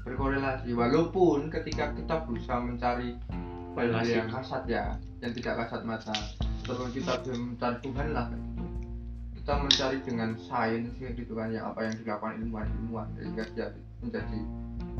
berkorelasi 0.02 0.70
walaupun 0.70 1.48
ketika 1.48 1.90
kita 1.92 2.14
berusaha 2.22 2.58
mencari 2.58 3.16
Korelasi. 3.72 4.12
yang 4.14 4.28
kasat 4.28 4.62
ya 4.64 4.84
yang 5.18 5.32
tidak 5.32 5.64
kasat 5.64 5.80
mata 5.82 6.14
terus 6.66 6.90
kita 6.90 7.14
mencari 7.30 7.78
Tuhan 7.78 8.08
lah. 8.10 8.26
Kita 9.38 9.52
mencari 9.62 9.98
dengan 10.02 10.34
sains 10.50 10.90
gitu 10.98 11.32
kan 11.38 11.54
ya 11.54 11.70
apa 11.70 11.86
yang 11.86 11.94
dilakukan 12.02 12.34
ilmuwan 12.42 12.66
ilmuwan 12.66 13.06
sehingga 13.14 13.46
dia 13.54 13.66
menjadi 14.02 14.38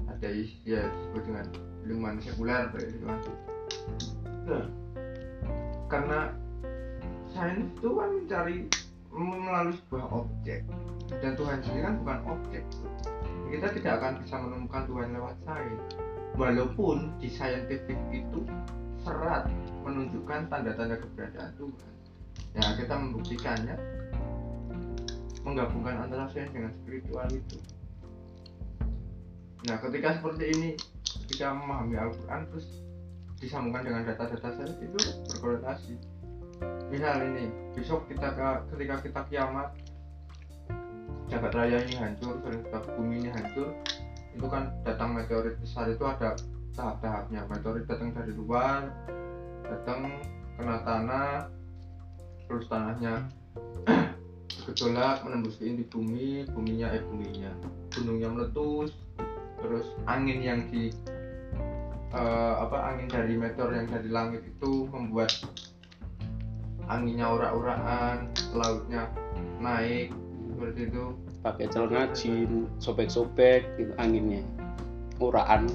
ada 0.07 0.29
ya 0.63 0.83
disebut 0.87 1.23
dengan 1.27 1.47
ilmuwan 1.91 2.17
sekuler 2.23 2.71
gitu 2.79 3.05
kan. 3.11 3.21
Nah, 4.47 4.65
karena 5.91 6.21
sains 7.35 7.67
itu 7.75 7.91
kan 7.91 8.09
mencari 8.15 8.57
melalui 9.11 9.75
sebuah 9.75 10.07
objek. 10.23 10.63
Dan 11.23 11.33
Tuhan 11.35 11.59
sendiri 11.67 11.83
kan 11.83 11.95
bukan 12.03 12.19
objek. 12.31 12.63
Kita 13.47 13.69
tidak 13.75 13.93
akan 14.03 14.13
bisa 14.23 14.37
menemukan 14.43 14.83
Tuhan 14.87 15.09
lewat 15.15 15.37
sains. 15.43 15.83
Walaupun 16.37 17.17
di 17.19 17.29
scientific 17.33 17.97
itu 18.13 18.45
serat 19.07 19.47
menunjukkan 19.87 20.51
tanda-tanda 20.51 20.99
keberadaan 20.99 21.55
Tuhan. 21.55 21.93
Ya 22.59 22.75
kita 22.75 22.95
membuktikannya 22.99 23.77
menggabungkan 25.47 26.11
antara 26.11 26.27
sains 26.35 26.51
dengan 26.51 26.75
spiritual 26.83 27.31
itu. 27.31 27.59
Nah 29.71 29.79
ketika 29.79 30.19
seperti 30.19 30.45
ini 30.59 30.71
ketika 31.23 31.55
memahami 31.55 31.95
Al-Quran 31.95 32.51
terus 32.51 32.67
disambungkan 33.39 33.87
dengan 33.87 34.03
data-data 34.11 34.51
sains 34.59 34.75
itu 34.83 34.99
berkorelasi. 35.31 35.95
Misal 36.91 37.23
ini 37.31 37.47
besok 37.79 38.11
kita 38.11 38.35
ke- 38.35 38.63
ketika 38.75 38.95
kita 39.07 39.21
kiamat 39.31 39.71
jagat 41.31 41.53
raya 41.55 41.79
ini 41.87 41.95
hancur 41.95 42.39
jagat 42.43 42.83
bumi 42.95 43.23
ini 43.23 43.31
hancur 43.31 43.71
itu 44.35 44.47
kan 44.47 44.71
datang 44.87 45.15
meteorit 45.15 45.59
besar 45.59 45.91
itu 45.91 46.03
ada 46.07 46.39
tahap-tahapnya 46.77 47.49
meteorit 47.49 47.89
datang 47.89 48.13
dari 48.13 48.33
luar 48.37 48.93
datang 49.67 50.13
kena 50.61 50.79
tanah 50.85 51.33
terus 52.47 52.65
tanahnya 52.71 53.27
bergejolak 54.67 55.23
menembus 55.23 55.63
inti 55.63 55.87
bumi 55.87 56.47
buminya 56.51 56.91
eh 56.91 57.03
buminya. 57.07 57.53
Gunungnya 57.95 58.29
meletus 58.31 58.91
terus 59.63 59.87
angin 60.11 60.43
yang 60.43 60.61
di 60.69 60.93
eh, 62.13 62.55
apa 62.61 62.95
angin 62.95 63.09
dari 63.09 63.35
meteor 63.39 63.73
yang 63.73 63.89
dari 63.89 64.11
langit 64.11 64.43
itu 64.43 64.91
membuat 64.91 65.33
anginnya 66.87 67.31
urak-urakan 67.31 68.31
lautnya 68.55 69.11
naik 69.59 70.11
seperti 70.55 70.81
itu. 70.91 71.05
Pakai 71.47 71.67
celana 71.71 72.11
jin 72.11 72.67
sobek-sobek 72.83 73.67
gitu 73.79 73.95
anginnya. 74.03 74.43
Uraan 75.23 75.71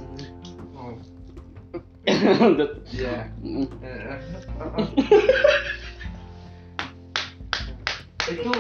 iya. 2.97 3.30
Itu 8.32 8.52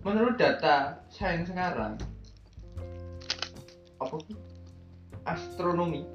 menurut 0.00 0.40
data 0.40 1.04
sains 1.12 1.52
sekarang 1.52 2.00
apa 4.00 4.16
sih? 4.24 4.32
astronomi. 5.28 6.08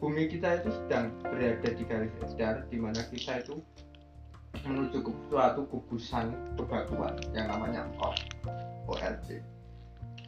Bumi 0.00 0.32
kita 0.32 0.64
itu 0.64 0.72
sedang 0.72 1.12
berada 1.20 1.76
di 1.76 1.84
garis 1.84 2.08
sedar 2.24 2.64
di 2.72 2.80
mana 2.80 3.04
kita 3.12 3.44
itu 3.44 3.60
menuju 4.64 5.04
ke 5.04 5.12
suatu 5.28 5.68
gugusan 5.68 6.32
bebatuan 6.56 7.20
yang 7.36 7.52
namanya 7.52 7.84
ORT 8.00 8.32
ORT 8.88 9.44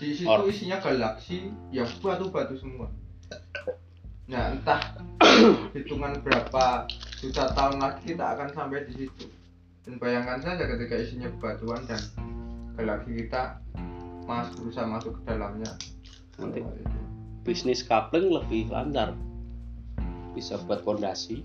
di 0.02 0.18
situ 0.18 0.42
isinya 0.50 0.82
galaksi 0.82 1.54
yang 1.70 1.86
batu-batu 2.02 2.58
semua. 2.58 2.90
Nah 4.26 4.58
entah 4.58 4.82
hitungan 5.74 6.12
berapa 6.22 6.86
juta 7.18 7.44
tahun 7.54 7.76
lagi 7.82 8.14
kita 8.14 8.24
akan 8.36 8.48
sampai 8.54 8.86
di 8.90 9.06
situ. 9.06 9.26
Dan 9.82 9.98
bayangkan 9.98 10.38
saja 10.38 10.62
ketika 10.66 10.94
isinya 10.94 11.28
bebatuan 11.38 11.82
dan 11.90 11.98
galaksi 12.78 13.10
kita 13.26 13.58
mas 14.26 14.48
berusaha 14.54 14.86
masuk 14.86 15.18
ke 15.18 15.22
dalamnya. 15.26 15.72
Nanti. 16.38 16.62
bisnis 17.42 17.82
coupling 17.82 18.30
lebih 18.30 18.70
lancar. 18.70 19.18
Bisa 20.32 20.56
buat 20.64 20.86
fondasi. 20.86 21.42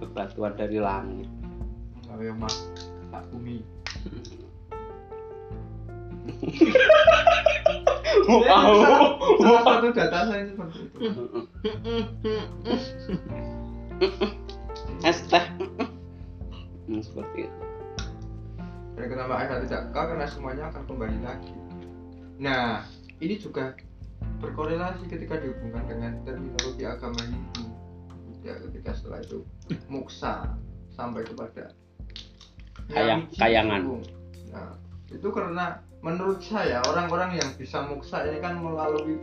Bebatuan 0.00 0.56
dari 0.56 0.80
langit. 0.80 1.28
Nggak 2.08 2.24
yang 2.24 2.40
mas. 2.40 2.56
Tak 3.10 3.26
bumi 3.34 3.58
mau 8.26 8.40
Ya, 8.40 8.56
salah- 8.56 9.64
satu 9.64 9.88
data 9.92 10.18
saya 10.26 10.42
seperti 10.46 10.78
itu. 10.98 11.24
Es 15.02 15.18
teh. 15.26 15.44
Seperti 16.90 17.38
itu. 17.46 17.58
Dan 18.96 19.06
kenapa 19.08 19.32
anda 19.40 19.64
tidak? 19.64 19.82
K 19.92 19.96
karena 19.96 20.26
semuanya 20.28 20.64
akan 20.68 20.82
kembali 20.84 21.18
lagi. 21.24 21.52
Nah 22.36 22.84
ini 23.18 23.36
juga 23.36 23.72
berkorelasi 24.40 25.08
ketika 25.08 25.40
dihubungkan 25.40 25.84
dengan 25.88 26.12
terminologi 26.24 26.84
agama 26.84 27.20
Hindu. 27.24 27.64
Ya 28.40 28.56
ketika 28.56 28.96
setelah 28.96 29.20
itu 29.20 29.44
muksa 29.88 30.56
sampai 30.92 31.24
kepada 31.24 31.72
Nyamiji 32.90 33.36
kayangan. 33.38 33.80
Nah 34.50 34.74
itu 35.08 35.28
karena 35.30 35.80
menurut 36.00 36.40
saya 36.40 36.80
orang-orang 36.88 37.36
yang 37.36 37.50
bisa 37.60 37.84
muksa 37.84 38.24
ini 38.24 38.40
kan 38.40 38.56
melalui 38.56 39.20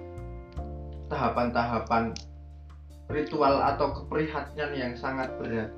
tahapan-tahapan 1.09 2.13
ritual 3.09 3.57
atau 3.65 4.03
keprihatinan 4.03 4.71
yang 4.77 4.93
sangat 4.93 5.33
berat. 5.41 5.73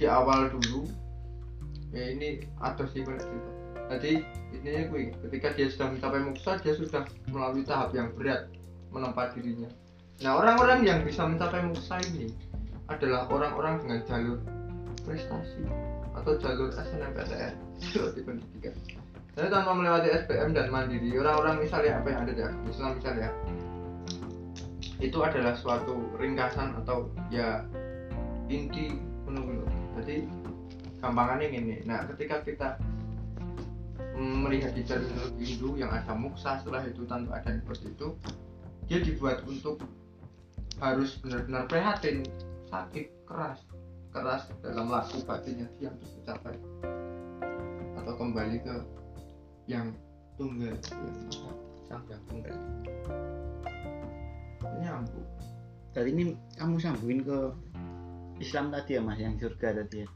Di 0.00 0.08
awal 0.08 0.48
dulu 0.48 0.88
ya 1.92 2.14
ini 2.14 2.44
ada 2.60 2.84
sih 2.92 3.00
gitu. 3.00 3.48
jadi 3.88 4.20
intinya 4.52 4.82
gue 4.92 5.16
ketika 5.24 5.48
dia 5.56 5.72
sudah 5.72 5.88
mencapai 5.96 6.20
muksa 6.20 6.60
dia 6.60 6.76
sudah 6.76 7.08
melalui 7.32 7.64
tahap 7.64 7.96
yang 7.96 8.12
berat 8.16 8.48
menempa 8.92 9.32
dirinya. 9.36 9.68
Nah 10.24 10.36
orang-orang 10.40 10.84
yang 10.84 11.00
bisa 11.04 11.24
mencapai 11.24 11.64
muksa 11.64 12.00
ini 12.12 12.32
adalah 12.88 13.28
orang-orang 13.28 13.84
dengan 13.84 14.00
jalur 14.08 14.38
prestasi 15.04 15.64
atau 16.16 16.32
jalur 16.40 16.68
SNMPTN 16.72 17.67
di 17.78 18.20
pendidikan 18.26 18.74
jadi 19.38 19.48
tanpa 19.54 19.70
melewati 19.70 20.08
SPM 20.26 20.50
dan 20.50 20.66
mandiri 20.74 21.14
orang-orang 21.14 21.62
misalnya 21.62 22.02
apa 22.02 22.08
yang 22.10 22.20
ada 22.26 22.32
di 22.34 22.42
agama 22.42 22.66
Islam 22.66 22.90
misalnya 22.98 23.30
itu 24.98 25.18
adalah 25.22 25.54
suatu 25.54 25.94
ringkasan 26.18 26.74
atau 26.82 27.06
ya 27.30 27.62
inti 28.50 28.98
menurut 29.30 29.70
jadi 30.02 30.26
gampangannya 30.98 31.46
gini. 31.54 31.74
Nah 31.86 32.02
ketika 32.10 32.42
kita 32.42 32.68
mm, 34.18 34.36
melihat 34.42 34.74
di 34.74 34.82
terminologi 34.82 35.44
Hindu 35.54 35.78
yang 35.78 35.94
ada 35.94 36.12
muksa 36.18 36.58
setelah 36.58 36.82
itu 36.82 37.06
tanpa 37.06 37.38
ada 37.38 37.54
seperti 37.54 37.94
itu 37.94 38.08
dia 38.90 38.98
dibuat 39.04 39.46
untuk 39.46 39.78
harus 40.82 41.18
benar-benar 41.22 41.70
prihatin 41.70 42.26
sakit 42.70 43.06
keras 43.26 43.62
keras 44.10 44.48
dalam 44.64 44.88
laku 44.88 45.20
batinnya 45.26 45.68
dia 45.78 45.92
untuk 45.92 46.10
mencapai 46.18 46.56
atau 48.08 48.24
kembali 48.24 48.56
ke 48.64 48.74
yang 49.68 49.92
tunggal 50.40 50.72
yang 51.92 52.00
yang 52.08 52.22
tunggal 52.24 52.56
nyambung 54.80 55.28
Tadi 55.92 56.08
ini 56.16 56.24
kamu 56.56 56.80
sambungin 56.80 57.20
ke 57.20 57.38
Islam 58.40 58.72
tadi 58.72 58.96
ya 58.96 59.00
mas, 59.04 59.20
yang 59.20 59.36
surga 59.36 59.82
tadi 59.82 60.04
ya. 60.04 60.08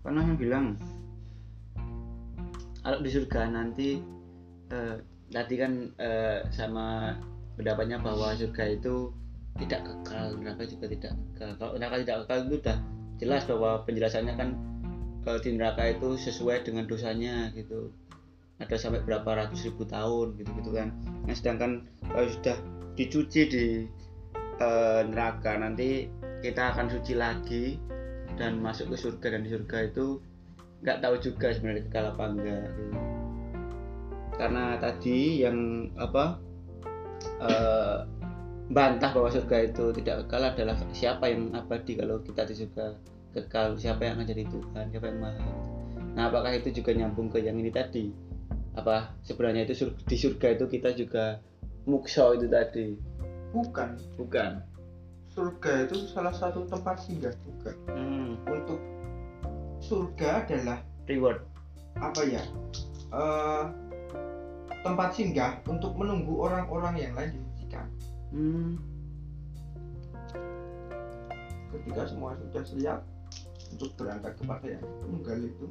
Karena 0.00 0.20
yang 0.24 0.38
bilang 0.40 0.66
kalau 2.80 3.00
di 3.04 3.10
surga 3.12 3.52
nanti 3.52 4.00
eh, 4.72 4.96
tadi 5.32 5.54
kan 5.60 5.72
eh, 6.00 6.48
sama 6.48 7.18
pendapatnya 7.60 8.00
bahwa 8.00 8.36
surga 8.36 8.78
itu 8.78 9.10
tidak 9.58 9.84
kekal, 9.84 10.38
neraka 10.38 10.64
juga 10.64 10.86
tidak 10.92 11.12
kekal. 11.12 11.50
Kalau 11.60 11.72
neraka 11.76 11.96
tidak 12.00 12.16
kekal 12.24 12.38
itu 12.48 12.56
udah 12.64 12.78
jelas 13.18 13.42
bahwa 13.48 13.70
penjelasannya 13.84 14.34
kan 14.38 14.48
eh, 15.26 15.38
di 15.40 15.50
neraka 15.56 15.88
itu 15.90 16.16
sesuai 16.20 16.64
dengan 16.64 16.84
dosanya 16.88 17.50
gitu. 17.56 17.92
Ada 18.62 18.78
sampai 18.78 19.02
berapa 19.02 19.26
ratus 19.26 19.66
ribu 19.66 19.82
tahun 19.84 20.38
gitu-gitu 20.38 20.70
kan. 20.70 20.94
Nah, 21.26 21.34
sedangkan 21.34 21.84
kalau 22.06 22.28
sudah 22.30 22.56
dicuci 22.94 23.40
di 23.50 23.66
eh, 24.62 25.00
neraka 25.08 25.58
nanti 25.58 26.06
kita 26.44 26.76
akan 26.76 26.86
suci 26.92 27.16
lagi 27.16 27.80
dan 28.36 28.58
masuk 28.58 28.94
ke 28.94 28.96
surga 28.98 29.26
dan 29.38 29.42
di 29.46 29.50
surga 29.50 29.78
itu 29.90 30.18
nggak 30.84 31.00
tahu 31.00 31.14
juga 31.22 31.48
sebenarnya 31.54 31.82
kekal 31.88 32.04
apa 32.12 32.24
enggak 32.28 32.64
gitu. 32.76 32.92
karena 34.34 34.64
tadi 34.82 35.18
yang 35.40 35.88
apa 35.96 36.36
eh, 37.40 37.98
bantah 38.68 39.10
bahwa 39.16 39.28
surga 39.32 39.72
itu 39.72 39.84
tidak 40.02 40.26
kekal 40.26 40.42
adalah 40.44 40.76
siapa 40.92 41.30
yang 41.30 41.54
abadi 41.56 41.96
kalau 41.96 42.20
kita 42.20 42.44
di 42.44 42.54
surga 42.58 42.86
kekal 43.34 43.74
siapa 43.74 44.06
yang 44.06 44.16
akan 44.16 44.26
jadi 44.30 44.44
Tuhan 44.46 44.84
siapa 44.94 45.06
yang 45.10 45.18
maha. 45.18 45.52
Nah 46.14 46.30
apakah 46.30 46.54
itu 46.54 46.70
juga 46.70 46.94
nyambung 46.94 47.28
ke 47.28 47.42
yang 47.42 47.58
ini 47.58 47.74
tadi? 47.74 48.14
Apa 48.78 49.12
sebenarnya 49.26 49.66
itu 49.66 49.74
sur- 49.74 49.98
di 50.06 50.16
surga 50.16 50.54
itu 50.54 50.64
kita 50.70 50.94
juga 50.94 51.42
mukso 51.84 52.38
itu 52.38 52.46
tadi? 52.46 52.94
Bukan. 53.50 53.98
Bukan. 54.14 54.62
Surga 55.34 55.90
itu 55.90 56.06
salah 56.06 56.30
satu 56.30 56.62
tempat 56.70 57.02
singgah 57.02 57.34
juga. 57.42 57.74
Hmm, 57.90 58.38
untuk 58.46 58.78
surga 59.82 60.46
adalah 60.46 60.78
reward. 61.10 61.42
Apa 61.98 62.22
ya? 62.22 62.42
Eh, 63.14 63.64
tempat 64.84 65.16
singgah 65.16 65.64
untuk 65.64 65.96
menunggu 65.96 66.44
orang-orang 66.44 66.94
yang 67.00 67.12
lain 67.16 67.32
disucikan 67.32 67.88
hmm, 68.36 68.76
ketika 71.72 72.04
semua 72.04 72.36
sudah 72.36 72.62
siap 72.68 73.00
untuk 73.72 73.90
berangkat 73.96 74.36
kepada 74.36 74.66
yang 74.66 74.84
tunggal 75.00 75.38
itu. 75.40 75.66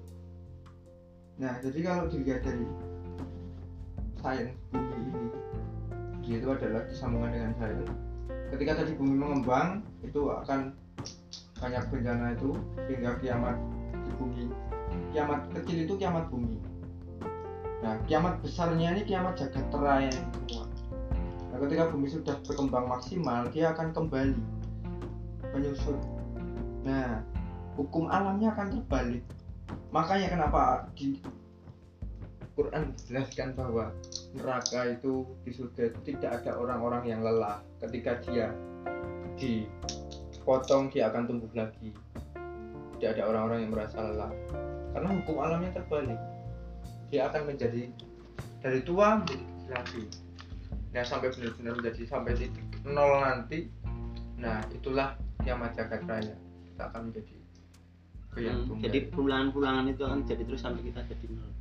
Nah 1.37 1.53
jadi 1.61 1.79
kalau 1.85 2.05
dilihat 2.09 2.41
dari 2.41 2.65
sains 4.23 4.55
bumi 4.71 4.95
ini 4.97 5.25
dia 6.23 6.35
itu 6.39 6.49
adalah 6.49 6.81
disambungkan 6.87 7.31
dengan 7.35 7.53
sains. 7.59 7.89
Ketika 8.53 8.71
tadi 8.81 8.91
bumi 8.95 9.15
mengembang 9.17 9.83
itu 10.01 10.29
akan 10.29 10.73
banyak 11.57 11.83
bencana 11.89 12.35
itu 12.37 12.49
hingga 12.89 13.11
kiamat 13.23 13.57
di 13.91 14.11
bumi 14.19 14.45
kiamat 15.13 15.45
kecil 15.53 15.77
itu 15.85 15.93
kiamat 15.97 16.25
bumi. 16.29 16.57
Nah 17.85 17.97
kiamat 18.09 18.41
besarnya 18.41 18.97
ini 18.97 19.01
kiamat 19.05 19.37
jagat 19.37 19.65
raya 19.73 20.09
semua. 20.09 20.65
Nah 21.53 21.57
ketika 21.61 21.93
bumi 21.93 22.07
sudah 22.09 22.35
berkembang 22.45 22.89
maksimal 22.89 23.45
dia 23.53 23.73
akan 23.73 23.93
kembali 23.93 24.37
menyusut. 25.53 25.97
Nah 26.81 27.21
hukum 27.77 28.09
alamnya 28.09 28.53
akan 28.53 28.79
terbalik. 28.79 29.23
Makanya 29.93 30.27
kenapa 30.29 30.89
di 30.97 31.21
Quran 32.53 32.93
dijelaskan 32.93 33.57
bahwa 33.57 33.89
neraka 34.37 34.93
itu 34.93 35.25
di 35.41 35.51
surga 35.53 35.89
tidak 36.05 36.31
ada 36.41 36.53
orang-orang 36.53 37.09
yang 37.09 37.21
lelah. 37.25 37.61
Ketika 37.81 38.21
dia 38.25 38.53
dipotong 39.37 40.93
dia 40.93 41.09
akan 41.09 41.25
tumbuh 41.25 41.49
lagi. 41.57 41.89
Tidak 42.97 43.19
ada 43.19 43.23
orang-orang 43.25 43.65
yang 43.65 43.71
merasa 43.73 43.97
lelah. 44.05 44.31
Karena 44.93 45.09
hukum 45.17 45.35
alamnya 45.41 45.73
terbalik. 45.73 46.19
Dia 47.09 47.29
akan 47.29 47.49
menjadi 47.49 47.89
dari 48.61 48.79
tua 48.85 49.21
menjadi 49.21 49.45
lagi. 49.73 50.03
Nah 50.93 51.01
sampai 51.01 51.33
benar-benar 51.33 51.73
menjadi 51.81 52.01
sampai 52.05 52.37
titik 52.37 52.65
nol 52.85 53.17
nanti. 53.17 53.73
Nah 54.37 54.61
itulah 54.69 55.17
kiamat 55.41 55.73
jagat 55.73 56.05
raya. 56.05 56.37
Kita 56.69 56.93
akan 56.93 57.09
menjadi 57.09 57.33
yang 57.33 57.42
Hmm, 58.33 58.81
jadi 58.81 59.13
pulangan-pulangan 59.13 59.93
itu 59.93 60.01
akan 60.01 60.25
jadi 60.25 60.41
terus 60.41 60.65
sampai 60.65 60.81
kita 60.89 61.05
jadi 61.05 61.25
nol 61.37 61.51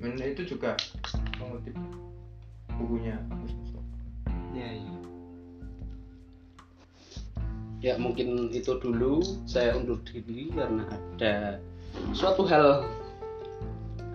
Dan 0.00 0.18
itu 0.18 0.42
juga 0.56 0.74
mengutip 1.38 1.76
bukunya 2.74 3.20
Agus 3.30 3.52
Nuso. 3.52 3.78
ya, 4.56 4.66
ya. 4.72 4.92
ya 7.82 7.94
mungkin 8.00 8.48
itu 8.50 8.72
dulu 8.80 9.20
saya 9.44 9.76
undur 9.76 10.00
diri 10.08 10.48
karena 10.56 10.88
ada 10.88 11.34
suatu 12.16 12.46
hal 12.48 12.86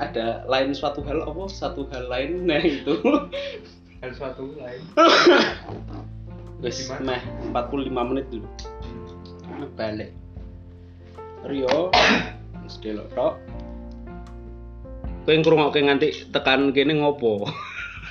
ada 0.01 0.41
lain 0.49 0.73
suatu 0.73 1.05
hal 1.05 1.21
apa 1.21 1.45
satu 1.51 1.85
hal 1.93 2.07
lain 2.09 2.49
nah 2.49 2.59
itu 2.59 2.97
Hal 3.97 4.13
suatu 4.13 4.53
lain. 4.61 4.81
Gimana? 6.61 7.17
meh 7.17 7.21
45 7.53 8.09
menit 8.13 8.25
dulu 8.33 8.47
balik 9.73 10.09
Rio 11.45 11.93
wis 12.65 12.81
delok 12.81 13.13
tok 13.13 13.37
kowe 15.27 15.35
ngrungokke 15.35 15.83
nganti 15.83 16.31
tekan 16.31 16.71
kene 16.71 17.03
ngopo? 17.03 17.51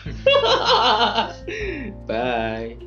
Bye 2.09 2.86